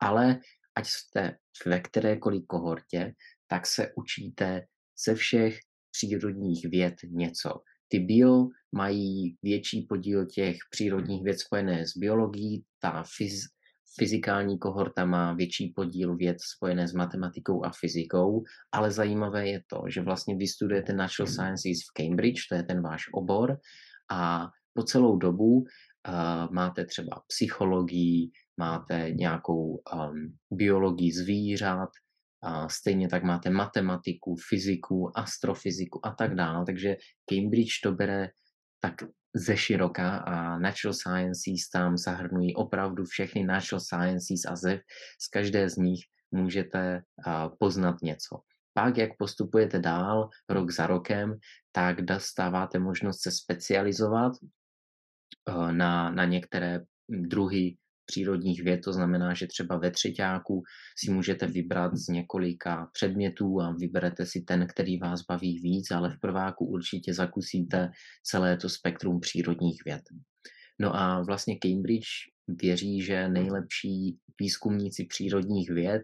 [0.00, 0.40] Ale
[0.74, 1.36] ať jste
[1.66, 3.12] ve kterékoliv kohortě,
[3.46, 4.66] tak se učíte
[5.06, 5.58] ze všech
[5.90, 7.50] přírodních věd něco.
[7.88, 13.40] Ty bio mají větší podíl těch přírodních věd spojené s biologií, ta fyz,
[13.98, 19.82] fyzikální kohorta má větší podíl věd spojené s matematikou a fyzikou, ale zajímavé je to,
[19.88, 23.56] že vlastně vy studujete Natural Sciences v Cambridge, to je ten váš obor,
[24.10, 25.64] a po celou dobu uh,
[26.52, 31.88] máte třeba psychologii, máte nějakou um, biologii zvířat,
[32.42, 36.66] a stejně tak máte matematiku, fyziku, astrofyziku a tak dále.
[36.66, 36.96] Takže
[37.30, 38.30] Cambridge to bere
[38.80, 38.94] tak
[39.34, 44.80] ze široka a natural sciences tam zahrnují opravdu všechny natural sciences a ze,
[45.20, 47.02] z každé z nich můžete
[47.58, 48.40] poznat něco.
[48.74, 51.38] Pak, jak postupujete dál rok za rokem,
[51.72, 54.32] tak dostáváte možnost se specializovat
[55.70, 57.76] na, na některé druhy
[58.08, 60.62] přírodních věd, to znamená, že třeba ve třetíku
[60.96, 66.10] si můžete vybrat z několika předmětů a vyberete si ten, který vás baví víc, ale
[66.10, 67.90] v prváku určitě zakusíte
[68.22, 70.02] celé to spektrum přírodních věd.
[70.80, 72.08] No a vlastně Cambridge
[72.48, 76.02] věří, že nejlepší výzkumníci přírodních věd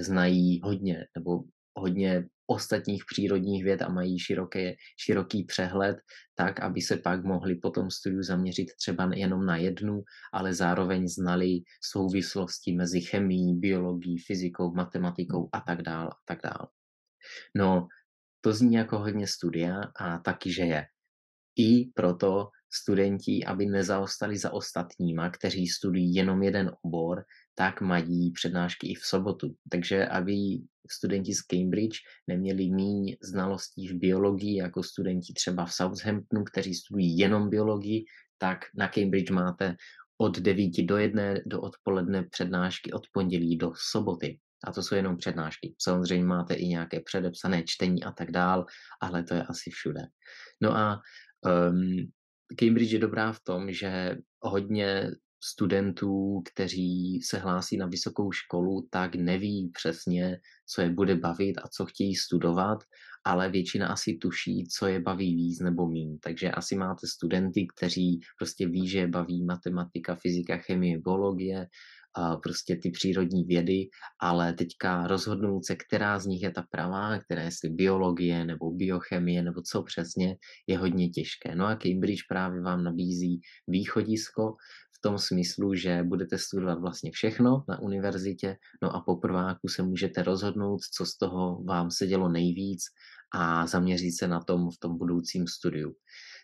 [0.00, 1.44] znají hodně, nebo
[1.76, 5.96] hodně ostatních přírodních věd a mají široké, široký přehled,
[6.34, 11.60] tak, aby se pak mohli potom studiu zaměřit třeba jenom na jednu, ale zároveň znali
[11.80, 16.68] souvislosti mezi chemií, biologií, fyzikou, matematikou a tak dále a tak dále.
[17.56, 17.88] No,
[18.40, 20.86] to zní jako hodně studia a taky, že je.
[21.56, 28.90] I proto studenti, aby nezaostali za ostatníma, kteří studují jenom jeden obor, tak mají přednášky
[28.90, 29.54] i v sobotu.
[29.70, 30.34] Takže aby
[30.90, 37.18] studenti z Cambridge neměli méně znalostí v biologii jako studenti třeba v Southamptonu, kteří studují
[37.18, 38.04] jenom biologii,
[38.38, 39.76] tak na Cambridge máte
[40.18, 44.38] od 9 do 1 do odpoledne přednášky od pondělí do soboty.
[44.64, 45.74] A to jsou jenom přednášky.
[45.78, 48.66] Samozřejmě máte i nějaké předepsané čtení a tak dál,
[49.00, 50.00] ale to je asi všude.
[50.60, 51.00] No a
[51.70, 52.10] um,
[52.56, 55.10] Cambridge je dobrá v tom, že hodně
[55.44, 61.68] studentů, kteří se hlásí na vysokou školu, tak neví přesně, co je bude bavit a
[61.68, 62.78] co chtějí studovat,
[63.24, 66.18] ale většina asi tuší, co je baví víc nebo mín.
[66.20, 71.66] Takže asi máte studenty, kteří prostě ví, že je baví matematika, fyzika, chemie, biologie,
[72.42, 73.88] prostě ty přírodní vědy,
[74.20, 79.42] ale teďka rozhodnout se, která z nich je ta pravá, která jestli biologie nebo biochemie
[79.42, 81.56] nebo co přesně, je hodně těžké.
[81.56, 84.54] No a Cambridge právě vám nabízí východisko
[84.92, 89.82] v tom smyslu, že budete studovat vlastně všechno na univerzitě, no a po prváku se
[89.82, 92.82] můžete rozhodnout, co z toho vám sedělo nejvíc
[93.34, 95.94] a zaměřit se na tom v tom budoucím studiu.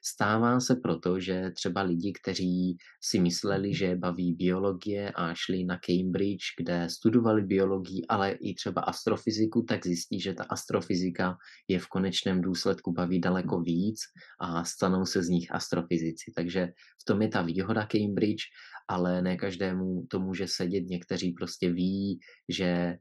[0.04, 5.78] Stává se proto, že třeba lidi, kteří si mysleli, že baví biologie a šli na
[5.78, 11.36] Cambridge, kde studovali biologii, ale i třeba astrofyziku, tak zjistí, že ta astrofyzika
[11.68, 14.00] je v konečném důsledku baví daleko víc
[14.40, 16.32] a stanou se z nich astrofyzici.
[16.36, 16.68] Takže
[17.00, 18.42] v tom je ta výhoda Cambridge,
[18.88, 20.84] ale ne každému to může sedět.
[20.84, 22.96] Někteří prostě ví, že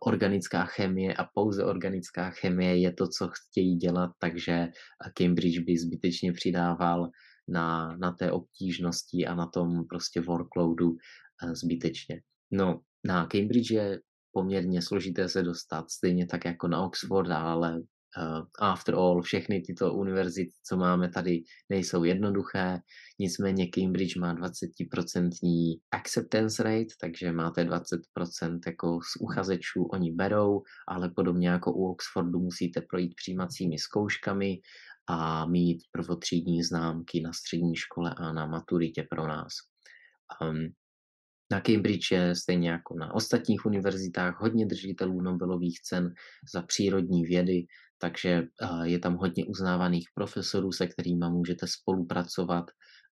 [0.00, 4.68] organická chemie a pouze organická chemie je to, co chtějí dělat, takže
[5.14, 7.08] Cambridge by zbytečně přidával
[7.48, 10.96] na, na té obtížnosti a na tom prostě workloadu
[11.42, 12.20] eh, zbytečně.
[12.52, 14.00] No, na Cambridge je
[14.32, 17.82] poměrně složité se dostat, stejně tak jako na Oxford, ale
[18.60, 22.80] after all, všechny tyto univerzity, co máme tady, nejsou jednoduché.
[23.18, 25.30] Nicméně Cambridge má 20%
[25.92, 32.38] acceptance rate, takže máte 20% jako z uchazečů oni berou, ale podobně jako u Oxfordu
[32.38, 34.60] musíte projít přijímacími zkouškami
[35.08, 39.52] a mít prvotřídní známky na střední škole a na maturitě pro nás.
[40.42, 40.68] Um,
[41.50, 46.14] na Cambridge je stejně jako na ostatních univerzitách hodně držitelů Nobelových cen
[46.54, 47.66] za přírodní vědy,
[47.98, 48.42] takže
[48.82, 52.64] je tam hodně uznávaných profesorů, se kterými můžete spolupracovat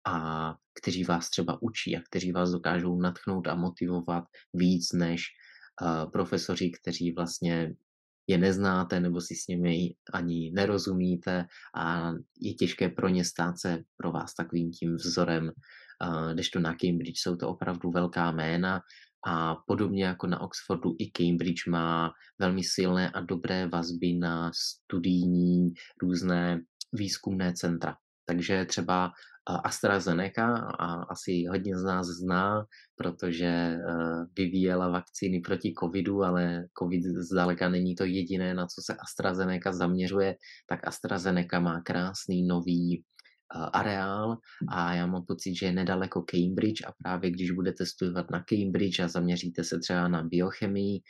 [0.06, 5.22] a kteří vás třeba učí a kteří vás dokážou natchnout a motivovat víc než
[6.12, 7.74] profesoři, kteří vlastně
[8.26, 13.78] je neznáte nebo si s nimi ani nerozumíte a je těžké pro ně stát se
[13.96, 15.52] pro vás takovým tím vzorem,
[16.52, 18.80] to na Cambridge jsou to opravdu velká jména
[19.26, 25.72] a podobně jako na Oxfordu i Cambridge má velmi silné a dobré vazby na studijní
[26.02, 26.60] různé
[26.92, 27.96] výzkumné centra.
[28.26, 29.12] Takže třeba
[29.64, 30.46] AstraZeneca
[30.78, 32.64] a asi hodně z nás zná,
[32.96, 33.78] protože e,
[34.36, 40.36] vyvíjela vakcíny proti covidu, ale covid zdaleka není to jediné, na co se AstraZeneca zaměřuje,
[40.68, 43.04] tak AstraZeneca má krásný nový
[43.50, 48.44] areál a já mám pocit, že je nedaleko Cambridge a právě když budete studovat na
[48.48, 51.00] Cambridge a zaměříte se třeba na biochemii,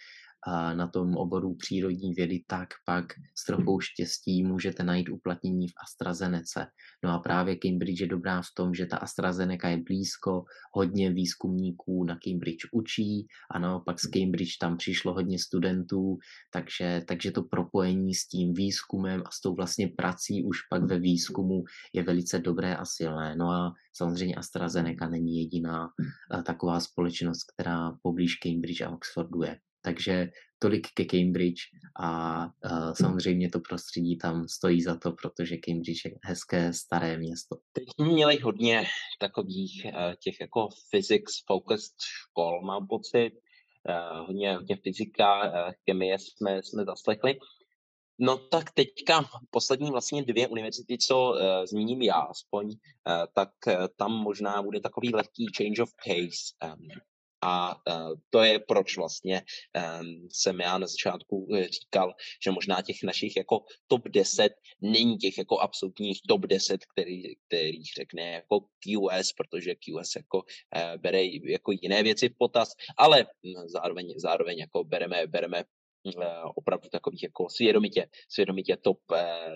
[0.75, 3.05] na tom oboru přírodní vědy, tak pak
[3.35, 6.67] s trochou štěstí můžete najít uplatnění v AstraZeneca.
[7.05, 12.05] No a právě Cambridge je dobrá v tom, že ta AstraZeneca je blízko, hodně výzkumníků
[12.05, 16.19] na Cambridge učí a naopak z Cambridge tam přišlo hodně studentů,
[16.53, 20.99] takže, takže to propojení s tím výzkumem a s tou vlastně prací už pak ve
[20.99, 23.37] výzkumu je velice dobré a silné.
[23.37, 25.89] No a samozřejmě AstraZeneca není jediná
[26.39, 29.59] eh, taková společnost, která poblíž Cambridge a Oxfordu je.
[29.85, 31.61] Takže tolik ke Cambridge
[32.01, 37.57] a uh, samozřejmě to prostředí tam stojí za to, protože Cambridge je hezké staré město.
[37.73, 38.85] Teď jsme měli hodně
[39.21, 43.33] takových uh, těch jako physics focused škol, mám pocit.
[43.89, 47.39] Uh, hodně, hodně fyzika, uh, chemie jsme, jsme zaslechli.
[48.19, 52.73] No tak teďka poslední vlastně dvě univerzity, co uh, zmíním já aspoň, uh,
[53.35, 56.73] tak uh, tam možná bude takový lehký change of pace.
[56.75, 56.89] Um,
[57.45, 59.43] a uh, to je proč vlastně
[60.01, 65.19] um, jsem já na začátku e, říkal, že možná těch našich jako top 10 není
[65.19, 70.43] těch jako absolutních top 10, který, kterých řekne jako QS, protože QS jako
[70.97, 73.27] bere jako jiné věci v potaz, ale
[73.67, 75.65] zároveň, zároveň jako bereme, bereme
[76.55, 78.99] opravdu takových jako svědomitě, svědomitě top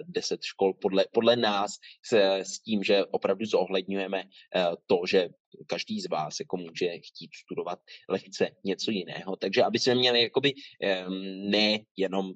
[0.05, 1.71] 10 eh, škol podle, podle nás
[2.07, 5.29] s, s tím, že opravdu zohledňujeme eh, to, že
[5.67, 9.37] každý z vás jako může chtít studovat lehce něco jiného.
[9.37, 10.55] Takže aby jsme měli jakoby
[11.51, 12.33] ne jenom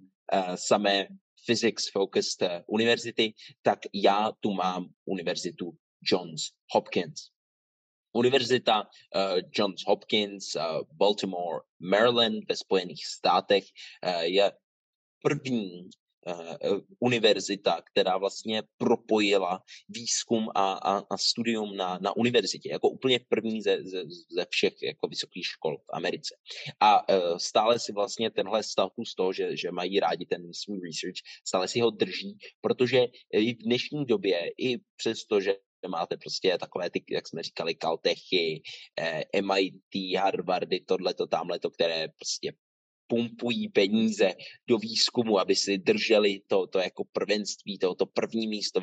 [0.54, 1.06] samé
[1.46, 5.72] physics focused univerzity, tak já tu mám univerzitu
[6.10, 6.42] Johns
[6.74, 7.32] Hopkins.
[8.12, 13.64] Univerzita uh, Johns Hopkins, uh, Baltimore, Maryland ve Spojených státech
[14.06, 14.52] uh, je
[15.22, 15.90] první
[17.00, 23.62] univerzita, která vlastně propojila výzkum a, a, a studium na, na univerzitě, jako úplně první
[23.62, 26.34] ze, ze, ze všech jako vysokých škol v Americe.
[26.80, 31.16] A uh, stále si vlastně tenhle status toho, že, že mají rádi ten svůj research,
[31.46, 35.54] stále si ho drží, protože i v dnešní době, i přesto, že
[35.88, 38.62] máte prostě takové ty, jak jsme říkali, Caltechy,
[39.00, 42.52] eh, MIT, Harvardy, tohleto, tamhleto, které prostě
[43.12, 44.32] pumpují peníze
[44.68, 48.80] do výzkumu, aby si drželi to, to jako prvenství, to, to první místo,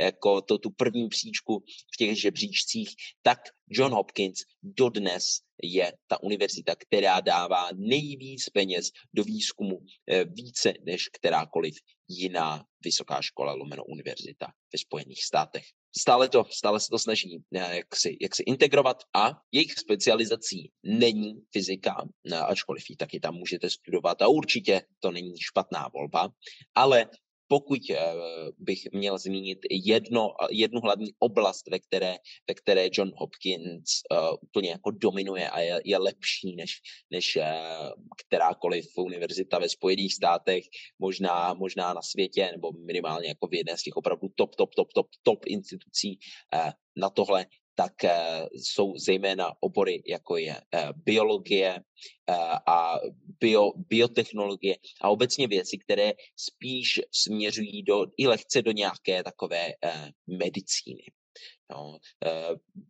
[0.00, 2.90] jako to, tu první příčku v těch žebříčcích,
[3.22, 3.38] tak
[3.70, 5.24] John Hopkins dodnes
[5.62, 11.74] je ta univerzita, která dává nejvíc peněz do výzkumu eh, více než kterákoliv
[12.08, 15.64] jiná vysoká škola lomeno univerzita ve Spojených státech.
[15.98, 20.70] Stále, to, stále se to snaží eh, jak si, jak si integrovat a jejich specializací
[20.82, 26.28] není fyzika, eh, ačkoliv ji taky tam můžete studovat a určitě to není špatná volba,
[26.74, 27.06] ale
[27.50, 28.14] pokud eh,
[28.58, 32.16] bych měl zmínit jedno, jednu hlavní oblast, ve které,
[32.48, 36.80] ve které John Hopkins uh, úplně jako dominuje a je, je lepší než,
[37.10, 37.42] než uh,
[38.26, 40.64] kterákoliv univerzita ve Spojených státech,
[40.98, 44.92] možná, možná na světě, nebo minimálně jako v jedné z těch opravdu top, top, top,
[44.92, 46.18] top, top institucí
[46.54, 47.46] uh, na tohle,
[47.80, 52.34] tak eh, jsou zejména obory, jako je eh, biologie eh,
[52.66, 52.98] a
[53.40, 59.72] bio, biotechnologie a obecně věci, které spíš směřují do, i lehce do nějaké takové
[60.26, 61.02] medicíny.
[61.70, 61.98] No,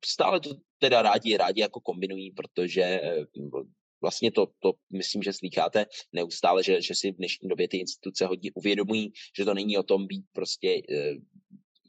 [0.05, 3.01] stále to teda rádi, rádi jako kombinují, protože
[4.01, 8.27] vlastně to, to myslím, že slycháte neustále, že, že si v dnešní době ty instituce
[8.27, 10.83] hodně uvědomují, že to není o tom být prostě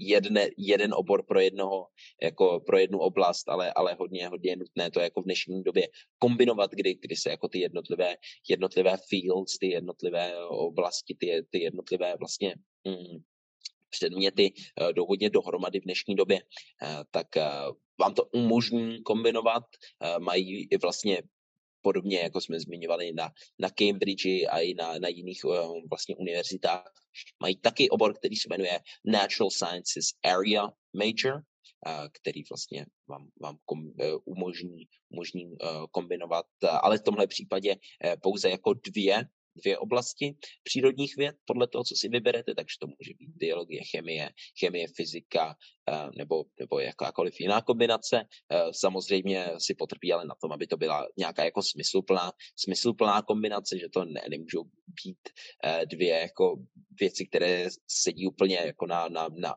[0.01, 1.87] jedne, jeden obor pro jednoho,
[2.21, 5.87] jako pro jednu oblast, ale, ale hodně, hodně je nutné to jako v dnešní době
[6.19, 8.15] kombinovat, kdy, kdy se jako ty jednotlivé,
[8.49, 12.55] jednotlivé fields, ty jednotlivé oblasti, ty, ty jednotlivé vlastně
[12.87, 13.21] mm,
[13.89, 19.63] předměty uh, jdou hodně dohromady v dnešní době, uh, tak uh, vám to umožní kombinovat,
[20.19, 21.21] mají i vlastně
[21.81, 23.29] podobně jako jsme zmiňovali na,
[23.59, 25.41] na Cambridge a i na, na jiných
[25.89, 26.91] vlastně univerzitách,
[27.39, 33.57] mají taky obor, který se jmenuje Natural Sciences Area Major, uh, který vlastně vám, vám
[33.65, 33.93] kom, uh,
[34.25, 36.45] umožní, umožní uh, kombinovat,
[36.81, 37.75] ale v tomhle případě
[38.21, 43.13] pouze jako dvě dvě oblasti přírodních věd podle toho, co si vyberete, takže to může
[43.19, 44.29] být biologie, chemie,
[44.59, 45.55] chemie, fyzika
[45.89, 48.23] eh, nebo, nebo jakákoliv jiná kombinace.
[48.51, 53.79] Eh, samozřejmě si potrpí ale na tom, aby to byla nějaká jako smysluplná, smysluplná kombinace,
[53.79, 54.63] že to ne, nemůžou
[55.03, 55.19] být
[55.63, 56.55] eh, dvě jako
[56.99, 59.55] věci, které sedí úplně jako na, na, na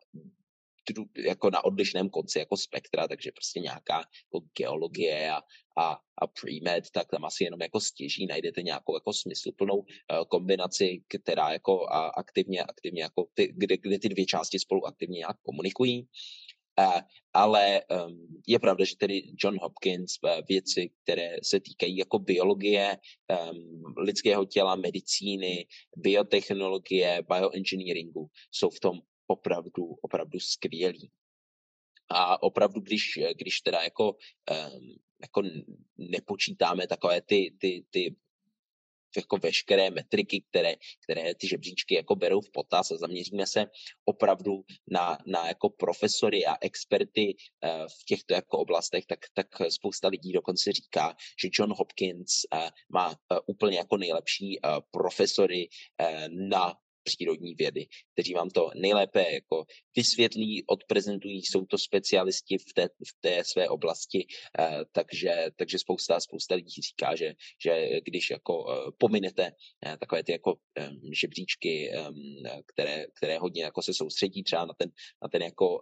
[1.17, 5.41] jako na odlišném konci jako spektra, takže prostě nějaká jako geologie a,
[5.79, 9.87] a, a pre-med, tak tam asi jenom jako stěží najdete nějakou jako smysluplnou uh,
[10.29, 15.17] kombinaci, která jako a aktivně, aktivně jako ty, kde, kde ty dvě části spolu aktivně
[15.17, 16.09] nějak komunikují.
[16.79, 17.01] Uh,
[17.33, 22.99] ale um, je pravda, že tedy John Hopkins uh, věci, které se týkají jako biologie,
[23.51, 25.67] um, lidského těla, medicíny,
[25.97, 31.11] biotechnologie, bioengineeringu, jsou v tom opravdu, opravdu skvělý.
[32.09, 35.43] A opravdu, když, když teda jako, um, jako
[35.99, 38.17] nepočítáme takové ty, ty, ty
[39.17, 43.67] jako veškeré metriky, které, které ty žebříčky jako berou v potaz a zaměříme se
[44.05, 50.09] opravdu na, na jako profesory a experty uh, v těchto jako oblastech, tak, tak spousta
[50.09, 54.59] lidí dokonce říká, že John Hopkins uh, má uh, úplně jako nejlepší
[54.91, 55.69] profesory
[56.29, 56.75] na
[57.05, 59.65] přírodní vědy, kteří vám to nejlépe jako
[59.97, 64.27] vysvětlí, odprezentují, jsou to specialisti v té, v té své oblasti,
[64.59, 67.35] eh, takže, takže spousta, spousta lidí říká, že,
[67.65, 69.53] že když jako eh, pominete
[69.87, 70.55] eh, takové ty jako
[71.21, 71.91] žebříčky,
[72.67, 74.91] které, které hodně jako se soustředí třeba na ten,
[75.23, 75.81] na ten jako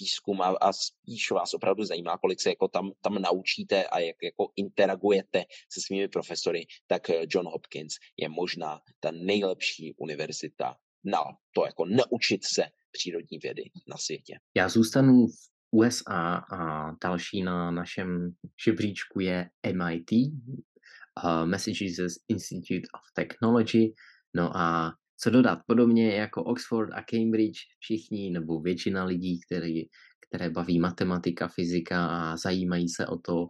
[0.00, 4.16] výzkum a, a spíš vás opravdu zajímá, kolik se jako tam, tam naučíte a jak
[4.22, 11.18] jako interagujete se svými profesory, tak John Hopkins je možná ta nejlepší univerzita na
[11.54, 14.38] to jako naučit se přírodní vědy na světě.
[14.56, 18.34] Já zůstanu v USA a další na našem
[18.64, 23.94] žebříčku je MIT, uh, Massachusetts Institute of Technology.
[24.34, 29.82] No a co dodat, podobně jako Oxford a Cambridge, všichni nebo většina lidí, který,
[30.28, 33.46] které baví matematika, fyzika a zajímají se o to,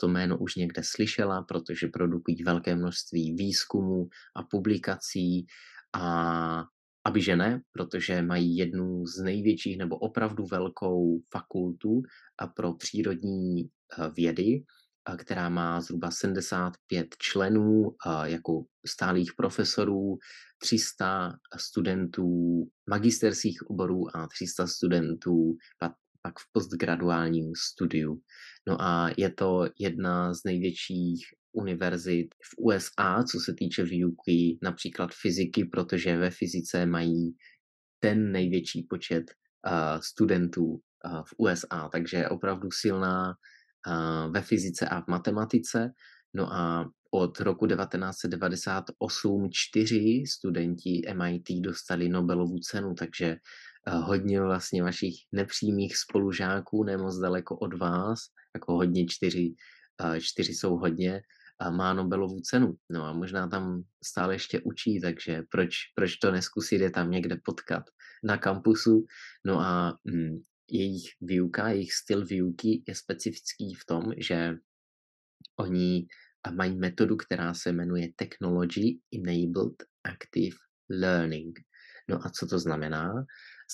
[0.00, 5.46] to jméno už někde slyšela, protože produkují velké množství výzkumů a publikací.
[5.94, 6.64] A
[7.06, 12.02] aby že ne, protože mají jednu z největších nebo opravdu velkou fakultu
[12.56, 13.70] pro přírodní
[14.16, 14.64] vědy,
[15.18, 20.18] která má zhruba 75 členů jako stálých profesorů,
[20.58, 22.28] 300 studentů
[22.90, 28.20] magisterských oborů a 300 studentů pak v postgraduálním studiu.
[28.68, 35.10] No a je to jedna z největších univerzit v USA, co se týče výuky například
[35.22, 37.36] fyziky, protože ve fyzice mají
[37.98, 40.80] ten největší počet uh, studentů
[41.28, 43.34] v USA, takže opravdu silná
[44.30, 45.90] ve fyzice a v matematice.
[46.34, 53.36] No a od roku 1998 čtyři studenti MIT dostali Nobelovu cenu, takže
[53.86, 58.18] hodně vlastně vašich nepřímých spolužáků, nemoc daleko od vás,
[58.54, 59.54] jako hodně čtyři,
[60.20, 61.22] čtyři jsou hodně,
[61.70, 62.74] má Nobelovu cenu.
[62.90, 67.36] No a možná tam stále ještě učí, takže proč, proč to neskusit je tam někde
[67.44, 67.84] potkat
[68.24, 69.06] na kampusu.
[69.44, 74.54] No a hm, jejich výuka, jejich styl výuky je specifický v tom, že
[75.56, 76.06] oni
[76.50, 79.74] mají metodu, která se jmenuje Technology Enabled
[80.04, 80.56] Active
[80.90, 81.58] Learning.
[82.08, 83.24] No a co to znamená?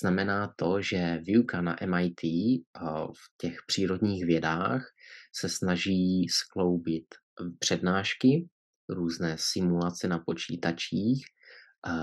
[0.03, 2.20] Znamená to, že výuka na MIT
[3.12, 4.87] v těch přírodních vědách
[5.35, 7.05] se snaží skloubit
[7.59, 8.49] přednášky,
[8.89, 11.25] různé simulace na počítačích,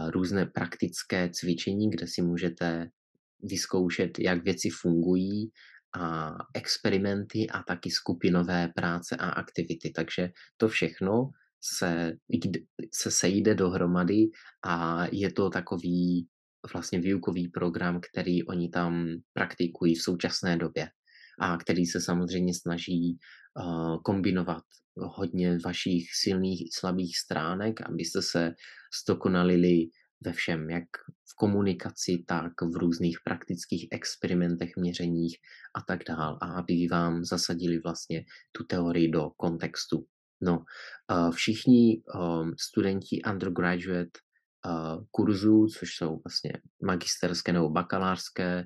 [0.09, 2.89] různé praktické cvičení, kde si můžete
[3.43, 5.78] vyzkoušet, jak věci fungují, a
[6.53, 9.89] experimenty a taky skupinové práce a aktivity.
[9.95, 11.29] Takže to všechno
[11.61, 12.13] se,
[12.93, 14.25] se sejde dohromady
[14.63, 16.27] a je to takový
[16.73, 20.89] vlastně výukový program, který oni tam praktikují v současné době
[21.39, 23.17] a který se samozřejmě snaží
[24.03, 24.63] kombinovat
[24.97, 28.53] hodně vašich silných i slabých stránek, abyste se
[28.93, 29.85] stokonalili
[30.21, 30.83] ve všem, jak
[31.31, 35.37] v komunikaci, tak v různých praktických experimentech, měřeních
[35.75, 36.37] a tak dál.
[36.41, 40.05] A aby vám zasadili vlastně tu teorii do kontextu.
[40.41, 40.63] No,
[41.31, 44.19] všichni um, studenti undergraduate
[44.65, 46.53] uh, kurzů, což jsou vlastně
[46.83, 48.63] magisterské nebo bakalářské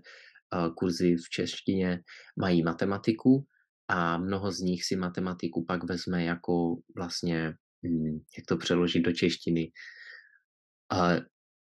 [0.55, 1.99] uh, kurzy v češtině,
[2.39, 3.45] mají matematiku
[3.87, 7.53] a mnoho z nich si matematiku pak vezme jako vlastně,
[7.85, 9.71] hm, jak to přeložit do češtiny,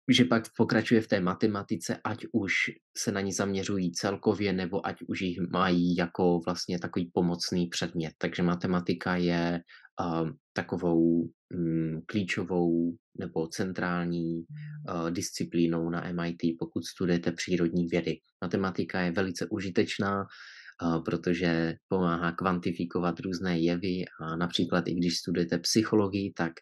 [0.09, 2.53] že pak pokračuje v té matematice, ať už
[2.97, 8.13] se na ní zaměřují celkově, nebo ať už jich mají jako vlastně takový pomocný předmět.
[8.17, 9.59] Takže matematika je
[10.01, 18.17] uh, takovou um, klíčovou nebo centrální uh, disciplínou na MIT, pokud studujete přírodní vědy.
[18.41, 25.57] Matematika je velice užitečná, uh, protože pomáhá kvantifikovat různé jevy a například i když studujete
[25.59, 26.53] psychologii, tak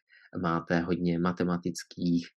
[0.41, 2.27] máte hodně matematických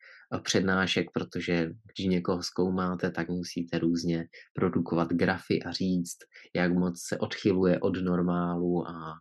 [0.43, 4.25] přednášek, protože když někoho zkoumáte, tak musíte různě
[4.55, 6.19] produkovat grafy a říct,
[6.55, 9.13] jak moc se odchyluje od normálu a,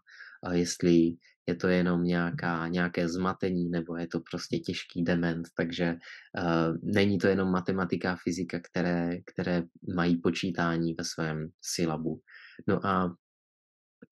[0.44, 1.16] a jestli
[1.48, 7.18] je to jenom nějaká, nějaké zmatení nebo je to prostě těžký dement, takže uh, není
[7.18, 9.64] to jenom matematika a fyzika, které, které
[9.96, 12.22] mají počítání ve svém syllabu.
[12.68, 13.16] No a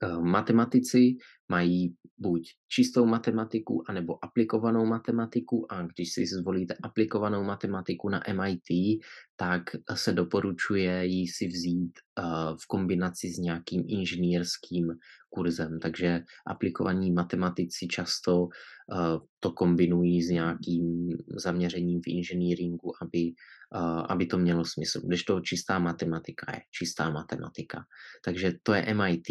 [0.03, 1.15] Eh, matematici
[1.49, 8.99] mají buď čistou matematiku, anebo aplikovanou matematiku a když si zvolíte aplikovanou matematiku na MIT,
[9.35, 12.23] tak se doporučuje ji si vzít eh,
[12.63, 14.93] v kombinaci s nějakým inženýrským
[15.29, 15.79] kurzem.
[15.79, 23.33] Takže aplikovaní matematici často eh, to kombinují s nějakým zaměřením v inženýringu, aby
[24.09, 25.01] aby to mělo smysl.
[25.07, 27.85] Když to čistá matematika je čistá matematika.
[28.25, 29.29] Takže to je MIT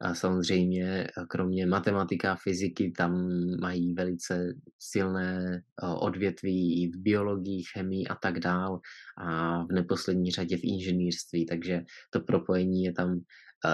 [0.00, 1.06] a samozřejmě
[1.44, 3.28] kromě matematika a fyziky tam
[3.60, 5.62] mají velice silné
[6.00, 8.80] odvětví i v biologii, chemii a tak dál
[9.18, 13.20] a v neposlední řadě v inženýrství, takže to propojení je tam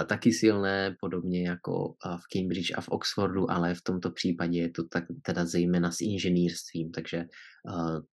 [0.07, 4.83] taky silné, podobně jako v Cambridge a v Oxfordu, ale v tomto případě je to
[4.83, 7.25] tak, teda zejména s inženýrstvím, takže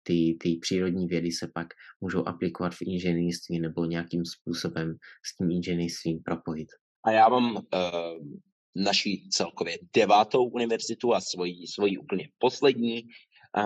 [0.02, 1.66] ty, ty přírodní vědy se pak
[2.00, 4.94] můžou aplikovat v inženýrství nebo nějakým způsobem
[5.24, 6.68] s tím inženýrstvím propojit.
[7.04, 7.56] A já mám
[8.78, 13.08] naší celkově devátou univerzitu a svoji, svoji úplně poslední
[13.54, 13.62] a,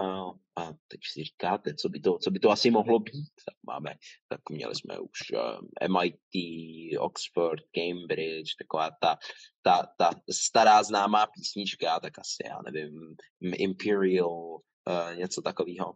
[0.56, 3.32] a teď si říkáte, co by, to, co by to asi mohlo být.
[3.46, 3.94] Tak máme,
[4.28, 9.18] tak měli jsme už eh, MIT, Oxford, Cambridge, taková ta,
[9.62, 15.94] ta, ta stará známá písnička, tak asi, já nevím, Imperial, uh, něco takového.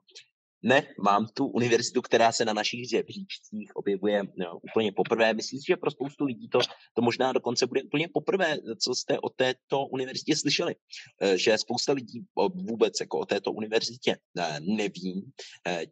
[0.63, 5.35] Ne, mám tu univerzitu, která se na našich žebříčcích objevuje no, úplně poprvé.
[5.35, 6.59] Myslím si, že pro spoustu lidí to,
[6.95, 10.75] to možná dokonce bude úplně poprvé, co jste o této univerzitě slyšeli.
[11.21, 15.33] Eh, že spousta lidí vůbec jako o této univerzitě eh, neví.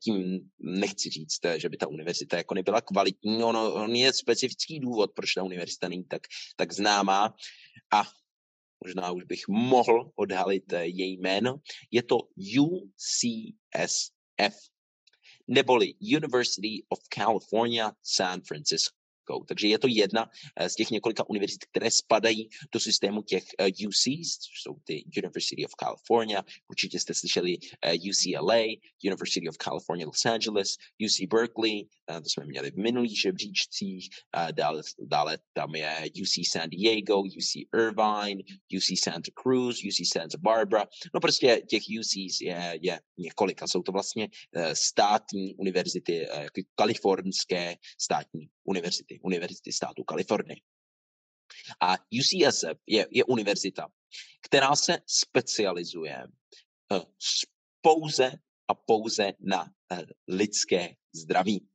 [0.03, 3.45] Tím nechci říct, že by ta univerzita jako nebyla kvalitní.
[3.45, 6.23] Ono, on je specifický důvod, proč ta univerzita není tak,
[6.57, 7.35] tak známá.
[7.93, 8.05] A
[8.85, 11.57] možná už bych mohl odhalit její jméno.
[11.91, 14.55] Je to UCS F,
[15.51, 18.97] neboli University of California, San Francisco.
[19.47, 23.69] Takže je to jedna eh, z těch několika univerzit, které spadají do systému těch eh,
[23.69, 28.63] UCs, což jsou ty University of California, určitě jste slyšeli eh, UCLA,
[29.05, 34.09] University of California Los Angeles, UC Berkeley, to jsme měli v minulých žebříčcích,
[34.53, 38.43] dále, dále tam je UC San Diego, UC Irvine,
[38.77, 43.83] UC Santa Cruz, UC Santa Barbara, no prostě těch UCs je, je několik a jsou
[43.83, 44.29] to vlastně
[44.73, 46.27] státní univerzity,
[46.75, 50.57] kalifornské státní univerzity, univerzity státu Kalifornie.
[51.81, 53.89] A UCSF je, je univerzita,
[54.43, 56.25] která se specializuje
[56.93, 56.99] uh,
[57.81, 58.33] pouze
[58.69, 59.99] a pouze na uh,
[60.29, 61.69] lidské zdraví.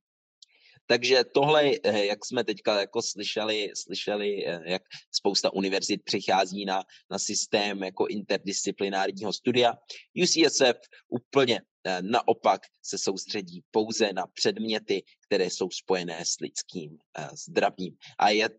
[0.85, 4.81] Takže tohle, eh, jak jsme teďka jako slyšeli, slyšeli, jak
[5.11, 9.73] spousta univerzit přichází na, na systém jako interdisciplinárního studia,
[10.23, 10.77] UCSF
[11.07, 11.68] úplně Eh,
[12.01, 17.97] naopak se soustředí pouze na předměty, které jsou spojené s lidským eh, zdravím.
[18.17, 18.49] A je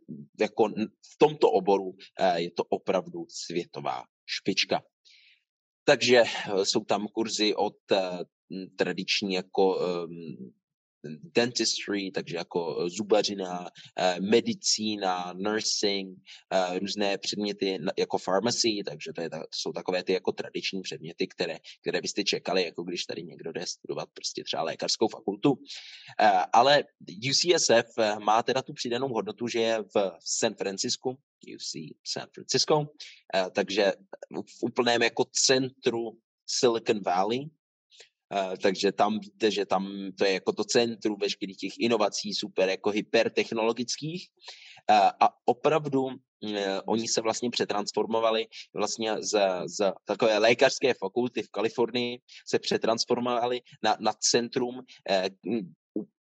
[0.41, 0.69] jako
[1.15, 4.83] v tomto oboru eh, je to opravdu světová špička.
[5.85, 6.23] Takže
[6.63, 7.77] jsou tam kurzy od
[8.77, 10.53] tradiční jako ehm,
[11.35, 16.19] dentistry, takže jako eh, zubařina, eh, medicína, nursing,
[16.53, 21.27] eh, různé předměty jako pharmacy, takže to, je, to jsou takové ty jako tradiční předměty,
[21.27, 25.59] které, které byste čekali, jako když tady někdo jde studovat prostě třeba lékařskou fakultu.
[26.53, 26.85] Ale
[27.31, 31.19] UCSF má teda tu přidanou hodnotu, že je v San Francisku,
[31.55, 31.73] UC
[32.07, 32.87] San Francisco,
[33.53, 33.93] takže
[34.31, 37.51] v úplném jako centru Silicon Valley,
[38.63, 42.91] takže tam víte, že tam to je jako to centrum veškerých těch inovací, super jako
[42.91, 44.29] hypertechnologických.
[44.91, 46.15] Uh, a opravdu uh,
[46.87, 52.19] oni se vlastně přetransformovali vlastně z, z takové lékařské fakulty v Kalifornii,
[52.49, 54.81] se přetransformovali na, na centrum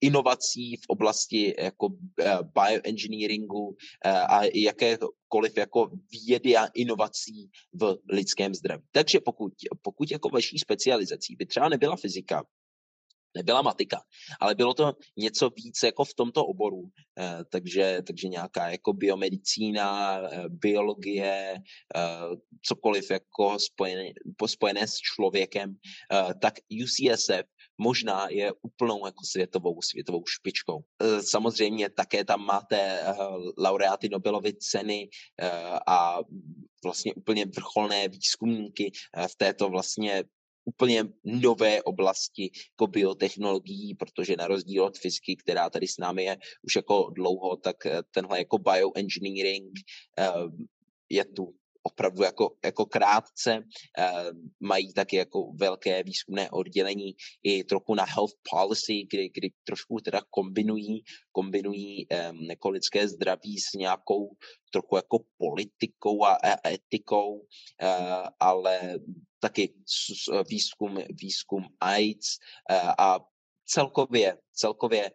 [0.01, 3.75] inovací v oblasti jako eh, bioengineeringu
[4.05, 8.83] eh, a jakékoliv jako vědy a inovací v lidském zdraví.
[8.91, 12.43] Takže pokud, pokud jako vaší specializací by třeba nebyla fyzika,
[13.37, 14.01] nebyla matika,
[14.39, 16.83] ale bylo to něco víc jako v tomto oboru,
[17.19, 21.55] eh, takže, takže nějaká jako biomedicína, biologie,
[22.61, 24.13] cokoliv jako spojené,
[24.45, 25.75] spojené s člověkem,
[26.41, 26.53] tak
[26.83, 27.45] UCSF
[27.79, 30.79] možná je úplnou jako světovou, světovou špičkou.
[30.99, 33.15] E, samozřejmě také tam máte e,
[33.57, 35.09] laureáty Nobelovy ceny
[35.39, 35.49] e,
[35.87, 36.19] a
[36.83, 38.91] vlastně úplně vrcholné výzkumníky
[39.31, 40.23] v této vlastně
[40.65, 46.37] úplně nové oblasti jako biotechnologií, protože na rozdíl od fyziky, která tady s námi je
[46.61, 47.75] už jako dlouho, tak
[48.11, 49.71] tenhle jako bioengineering
[51.09, 51.53] je tu
[51.91, 53.57] opravdu jako, jako krátce.
[53.57, 59.99] Uh, mají taky jako velké výzkumné oddělení i trochu na health policy, kdy, kdy trošku
[59.99, 62.07] teda kombinují, kombinují
[62.49, 64.29] jako lidské zdraví s nějakou
[64.71, 68.99] trochu jako politikou a, a etikou, uh, ale
[69.39, 69.73] taky
[70.49, 72.37] výzkum, výzkum AIDS
[72.97, 73.19] a
[73.65, 75.11] celkově, celkově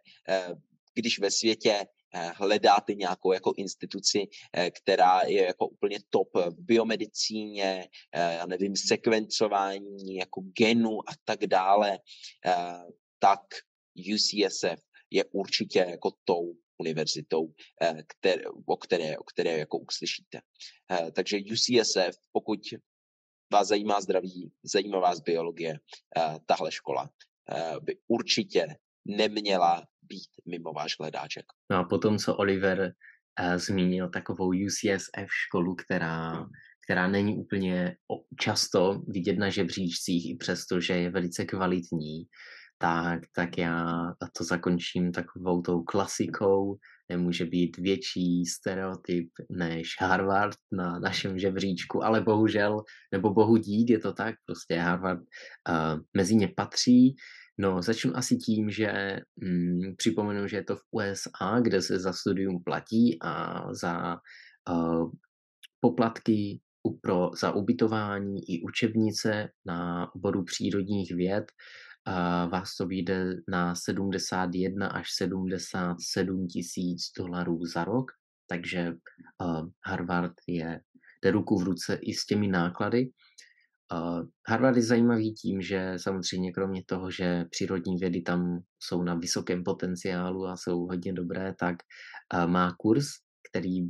[0.93, 1.85] když ve světě Eh,
[2.15, 8.75] hledáte nějakou jako instituci, eh, která je jako úplně top v biomedicíně, eh, já nevím,
[8.75, 11.99] sekvencování jako genu a tak dále,
[13.19, 13.41] tak
[13.95, 17.53] UCSF je určitě jako tou univerzitou,
[18.07, 20.41] které, o, které, o které jako uslyšíte.
[21.11, 22.59] Takže UCSF, pokud
[23.51, 25.79] vás zajímá zdraví, zajímá vás biologie,
[26.45, 27.09] tahle škola
[27.81, 28.77] by určitě
[29.07, 31.45] neměla být mimo váš hledáček.
[31.71, 36.45] No a potom, co Oliver uh, zmínil takovou UCSF školu, která,
[36.85, 37.95] která není úplně
[38.39, 42.27] často vidět na žebříčcích, i přesto, že je velice kvalitní,
[42.77, 43.95] tak, tak já
[44.37, 46.77] to zakončím takovou tou klasikou.
[47.09, 53.99] Nemůže být větší stereotyp než Harvard na našem žebříčku, ale bohužel, nebo bohu dík je
[53.99, 57.15] to tak, prostě Harvard uh, mezi ně patří.
[57.57, 62.13] No, začnu asi tím, že hm, připomenu, že je to v USA, kde se za
[62.13, 64.17] studium platí a za
[64.69, 65.11] uh,
[65.79, 66.61] poplatky
[67.01, 71.45] pro, za ubytování i učebnice na oboru přírodních věd
[72.07, 78.11] uh, vás to vyjde na 71 až 77 tisíc dolarů za rok,
[78.49, 78.93] takže
[79.43, 80.79] uh, Harvard je
[81.25, 83.09] jde ruku v ruce i s těmi náklady.
[84.47, 89.63] Harvard je zajímavý tím, že samozřejmě kromě toho, že přírodní vědy tam jsou na vysokém
[89.63, 91.75] potenciálu a jsou hodně dobré, tak
[92.45, 93.05] má kurz,
[93.49, 93.87] který,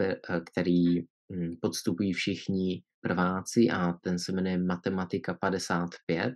[0.52, 6.34] který um, podstupují všichni prváci a ten se jmenuje Matematika 55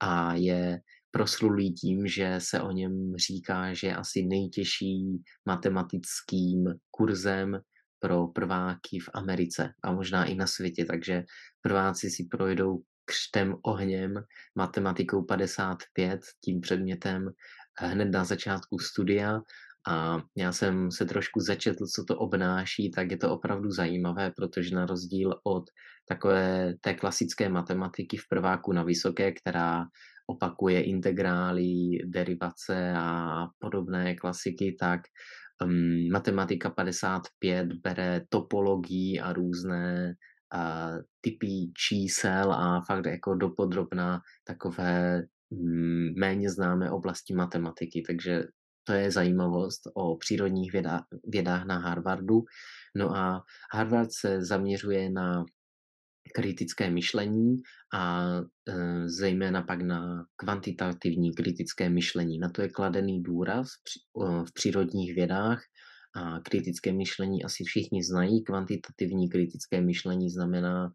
[0.00, 0.80] a je
[1.10, 7.60] proslulý tím, že se o něm říká, že je asi nejtěžší matematickým kurzem
[7.98, 11.24] pro prváky v Americe a možná i na světě, takže
[11.62, 14.14] prváci si projdou křtem ohněm,
[14.54, 17.30] matematikou 55, tím předmětem
[17.78, 19.40] hned na začátku studia.
[19.88, 24.74] A já jsem se trošku začetl, co to obnáší, tak je to opravdu zajímavé, protože
[24.74, 25.64] na rozdíl od
[26.08, 29.86] takové té klasické matematiky v prváku na vysoké, která
[30.26, 35.00] opakuje integrály, derivace a podobné klasiky, tak
[35.64, 40.14] um, matematika 55 bere topologii a různé
[40.54, 48.44] uh, typy čísel a fakt jako dopodrobná takové um, méně známé oblasti matematiky, takže
[48.84, 52.44] to je zajímavost o přírodních vědách, vědách na Harvardu.
[52.96, 55.44] No a Harvard se zaměřuje na
[56.34, 57.56] kritické myšlení
[57.94, 58.30] a
[58.68, 62.38] e, zejména pak na kvantitativní kritické myšlení.
[62.38, 63.68] Na to je kladený důraz
[64.48, 65.60] v přírodních vědách
[66.16, 68.44] a kritické myšlení asi všichni znají.
[68.44, 70.90] Kvantitativní kritické myšlení znamená e,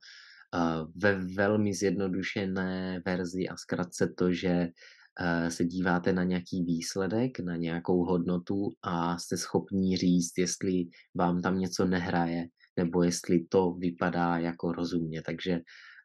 [0.95, 7.55] ve velmi zjednodušené verzi a zkratce to, že e, se díváte na nějaký výsledek, na
[7.55, 12.45] nějakou hodnotu a jste schopní říct, jestli vám tam něco nehraje,
[12.77, 15.21] nebo jestli to vypadá jako rozumně.
[15.21, 15.59] Takže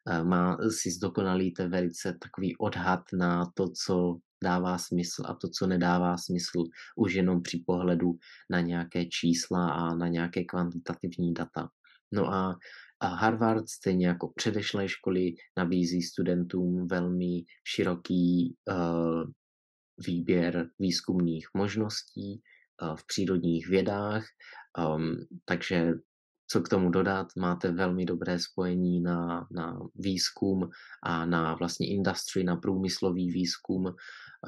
[0.09, 5.67] eh, má, si zdokonalíte velice takový odhad na to, co dává smysl a to, co
[5.67, 6.63] nedává smysl,
[6.95, 8.11] už jenom při pohledu
[8.49, 11.69] na nějaké čísla a na nějaké kvantitativní data.
[12.11, 12.57] No a,
[13.01, 19.23] Harvard, stejně jako předešlé školy, nabízí studentům velmi široký uh,
[20.07, 22.41] výběr výzkumných možností
[22.81, 24.25] uh, v přírodních vědách,
[24.95, 25.15] um,
[25.45, 25.93] takže
[26.51, 27.27] co k tomu dodat.
[27.37, 30.69] Máte velmi dobré spojení na, na výzkum
[31.03, 33.85] a na vlastně industry, na průmyslový výzkum.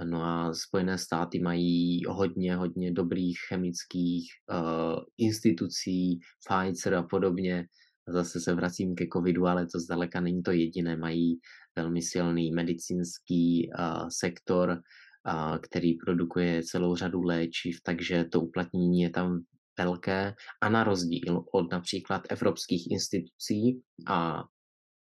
[0.04, 7.66] No a Spojené státy mají hodně, hodně dobrých chemických uh, institucí, Pfizer a podobně.
[8.08, 10.98] Zase se vracím ke covidu, ale to zdaleka není to jediné.
[10.98, 11.40] Mají
[11.76, 19.10] velmi silný medicínský uh, sektor, uh, který produkuje celou řadu léčiv, takže to uplatnění je
[19.10, 19.42] tam
[19.84, 24.44] velké a na rozdíl od například evropských institucí a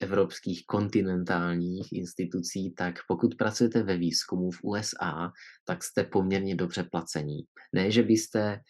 [0.01, 5.31] evropských kontinentálních institucí, tak pokud pracujete ve výzkumu v USA,
[5.65, 7.39] tak jste poměrně dobře placení.
[7.73, 8.61] Ne, že byste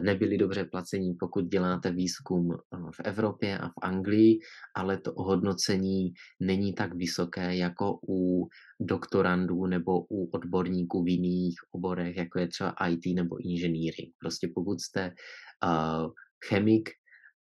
[0.00, 4.38] nebyli dobře placení, pokud děláte výzkum eh, v Evropě a v Anglii,
[4.74, 8.48] ale to ohodnocení není tak vysoké jako u
[8.80, 14.14] doktorandů nebo u odborníků v jiných oborech, jako je třeba IT nebo engineering.
[14.20, 15.12] Prostě pokud jste
[15.64, 16.10] uh,
[16.48, 16.88] chemik,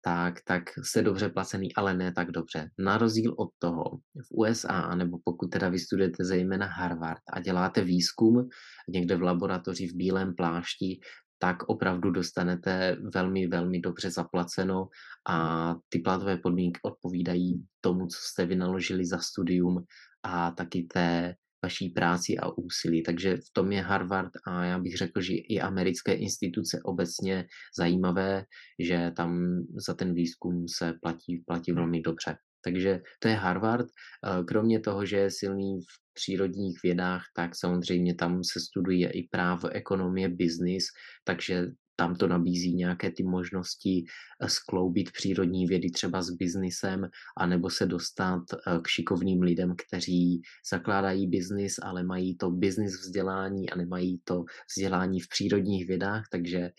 [0.05, 2.69] tak, tak jste dobře placený, ale ne tak dobře.
[2.79, 8.49] Na rozdíl od toho v USA, nebo pokud teda vystudujete zejména Harvard a děláte výzkum
[8.89, 10.99] někde v laboratoři v bílém plášti,
[11.39, 14.87] tak opravdu dostanete velmi, velmi dobře zaplaceno
[15.29, 19.83] a ty platové podmínky odpovídají tomu, co jste vynaložili za studium
[20.23, 23.03] a taky té vaší práci a úsilí.
[23.03, 27.45] Takže v tom je Harvard a já bych řekl, že i americké instituce obecně
[27.77, 28.45] zajímavé,
[28.79, 32.37] že tam za ten výzkum se platí, platí velmi dobře.
[32.65, 33.85] Takže to je Harvard.
[33.87, 39.27] Eh, kromě toho, že je silný v přírodních vědách, tak samozřejmě tam se studuje i
[39.31, 40.85] právo, ekonomie, biznis,
[41.23, 41.65] takže
[41.97, 44.03] tam to nabízí nějaké ty možnosti
[44.41, 47.01] eh, skloubit přírodní vědy třeba s biznisem,
[47.37, 50.41] anebo se dostat eh, k šikovným lidem, kteří
[50.71, 56.69] zakládají biznis, ale mají to biznis vzdělání a nemají to vzdělání v přírodních vědách, takže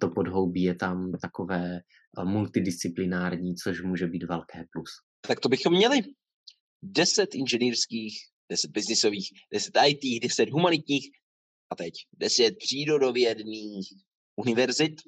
[0.00, 1.80] to podhoubí je tam takové
[2.24, 5.11] multidisciplinární, což může být velké plus.
[5.26, 6.00] Tak to bychom měli.
[6.82, 8.18] Deset inženýrských,
[8.48, 11.10] deset biznisových, deset IT, deset humanitních
[11.70, 13.86] a teď deset přírodovědných
[14.36, 15.00] univerzit.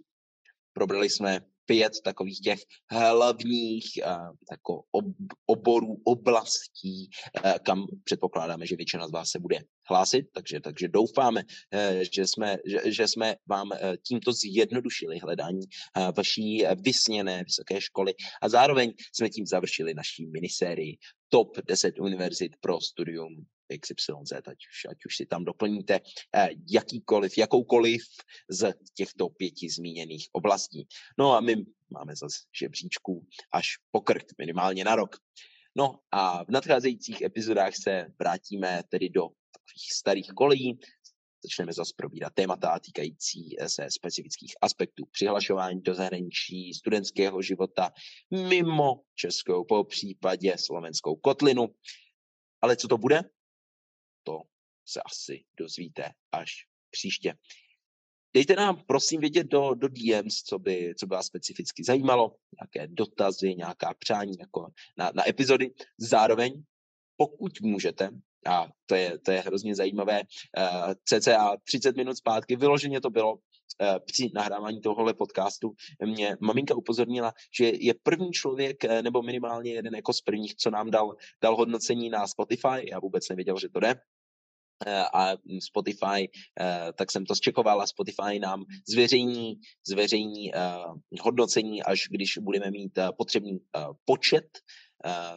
[0.73, 2.61] Probrali jsme pět takových těch
[2.91, 3.85] hlavních
[4.51, 5.05] jako ob,
[5.47, 7.11] oborů, oblastí,
[7.63, 9.59] kam předpokládáme, že většina z vás se bude
[9.89, 11.43] hlásit, takže, takže doufáme,
[11.73, 13.71] e, že jsme, že, že jsme vám
[14.09, 15.63] tímto zjednodušili hledání
[16.17, 18.15] vaší vysněné vysoké školy.
[18.43, 20.99] A zároveň jsme tím završili naší minisérii
[21.29, 27.39] top 10 univerzit pro studium XYZ, ať už, ať už si tam doplníte eh, jakýkoliv,
[27.39, 28.03] jakoukoliv
[28.49, 30.89] z těchto pěti zmíněných oblastí.
[31.19, 31.57] No a my
[31.91, 35.17] máme zase žebříčků až pokrk, minimálně na rok.
[35.77, 40.79] No a v nadcházejících epizodách se vrátíme tedy do takových starých kolejí,
[41.45, 47.93] začneme zase probírat témata týkající se specifických aspektů přihlašování do zahraničí, studentského života
[48.31, 51.69] mimo Českou, po případě slovenskou kotlinu.
[52.63, 53.23] Ale co to bude?
[54.25, 54.43] To
[54.87, 57.35] se asi dozvíte až příště.
[58.35, 62.95] Dejte nám prosím vědět do, do DMs, co by, co by vás specificky zajímalo, nějaké
[62.95, 65.71] dotazy, nějaká přání jako na, na epizody.
[65.99, 66.63] Zároveň
[67.17, 68.11] pokud můžete,
[68.47, 70.23] a to je, to je hrozně zajímavé,
[70.59, 73.39] uh, cca 30 minut zpátky, vyloženě to bylo,
[73.83, 79.73] Eh, při nahrávání tohohle podcastu mě maminka upozornila, že je první člověk, eh, nebo minimálně
[79.73, 82.91] jeden jako z prvních, co nám dal, dal hodnocení na Spotify.
[82.91, 83.95] Já vůbec nevěděl, že to jde
[85.15, 86.29] a Spotify,
[86.95, 89.55] tak jsem to zčekoval a Spotify nám zveřejní,
[89.89, 90.51] zveřejní
[91.21, 93.59] hodnocení, až když budeme mít potřebný
[94.05, 94.59] počet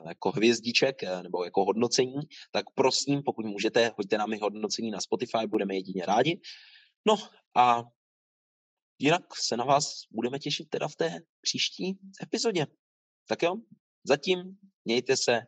[0.07, 2.19] jako hvězdiček nebo jako hodnocení,
[2.51, 6.39] tak prosím, pokud můžete, hoďte nám i hodnocení na Spotify, budeme jedině rádi.
[7.07, 7.15] No
[7.55, 7.83] a
[8.99, 12.65] Jinak se na vás budeme těšit teda v té příští epizodě.
[13.27, 13.55] Tak jo,
[14.03, 15.41] zatím mějte se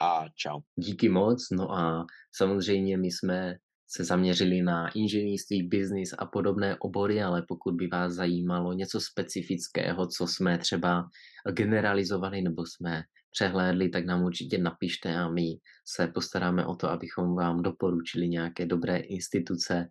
[0.00, 0.60] a čau.
[0.76, 3.54] Díky moc, no a samozřejmě my jsme
[3.90, 10.06] se zaměřili na inženýrství, biznis a podobné obory, ale pokud by vás zajímalo něco specifického,
[10.06, 11.04] co jsme třeba
[11.52, 15.42] generalizovali nebo jsme přehlédli, tak nám určitě napište a my
[15.86, 19.88] se postaráme o to, abychom vám doporučili nějaké dobré instituce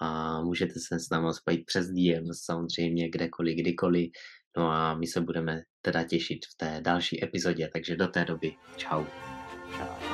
[0.00, 4.10] a můžete se s námi spojit přes DM samozřejmě kdekoliv, kdykoliv.
[4.56, 8.52] No a my se budeme teda těšit v té další epizodě, takže do té doby
[8.76, 9.04] čau.
[9.76, 10.07] 是啊。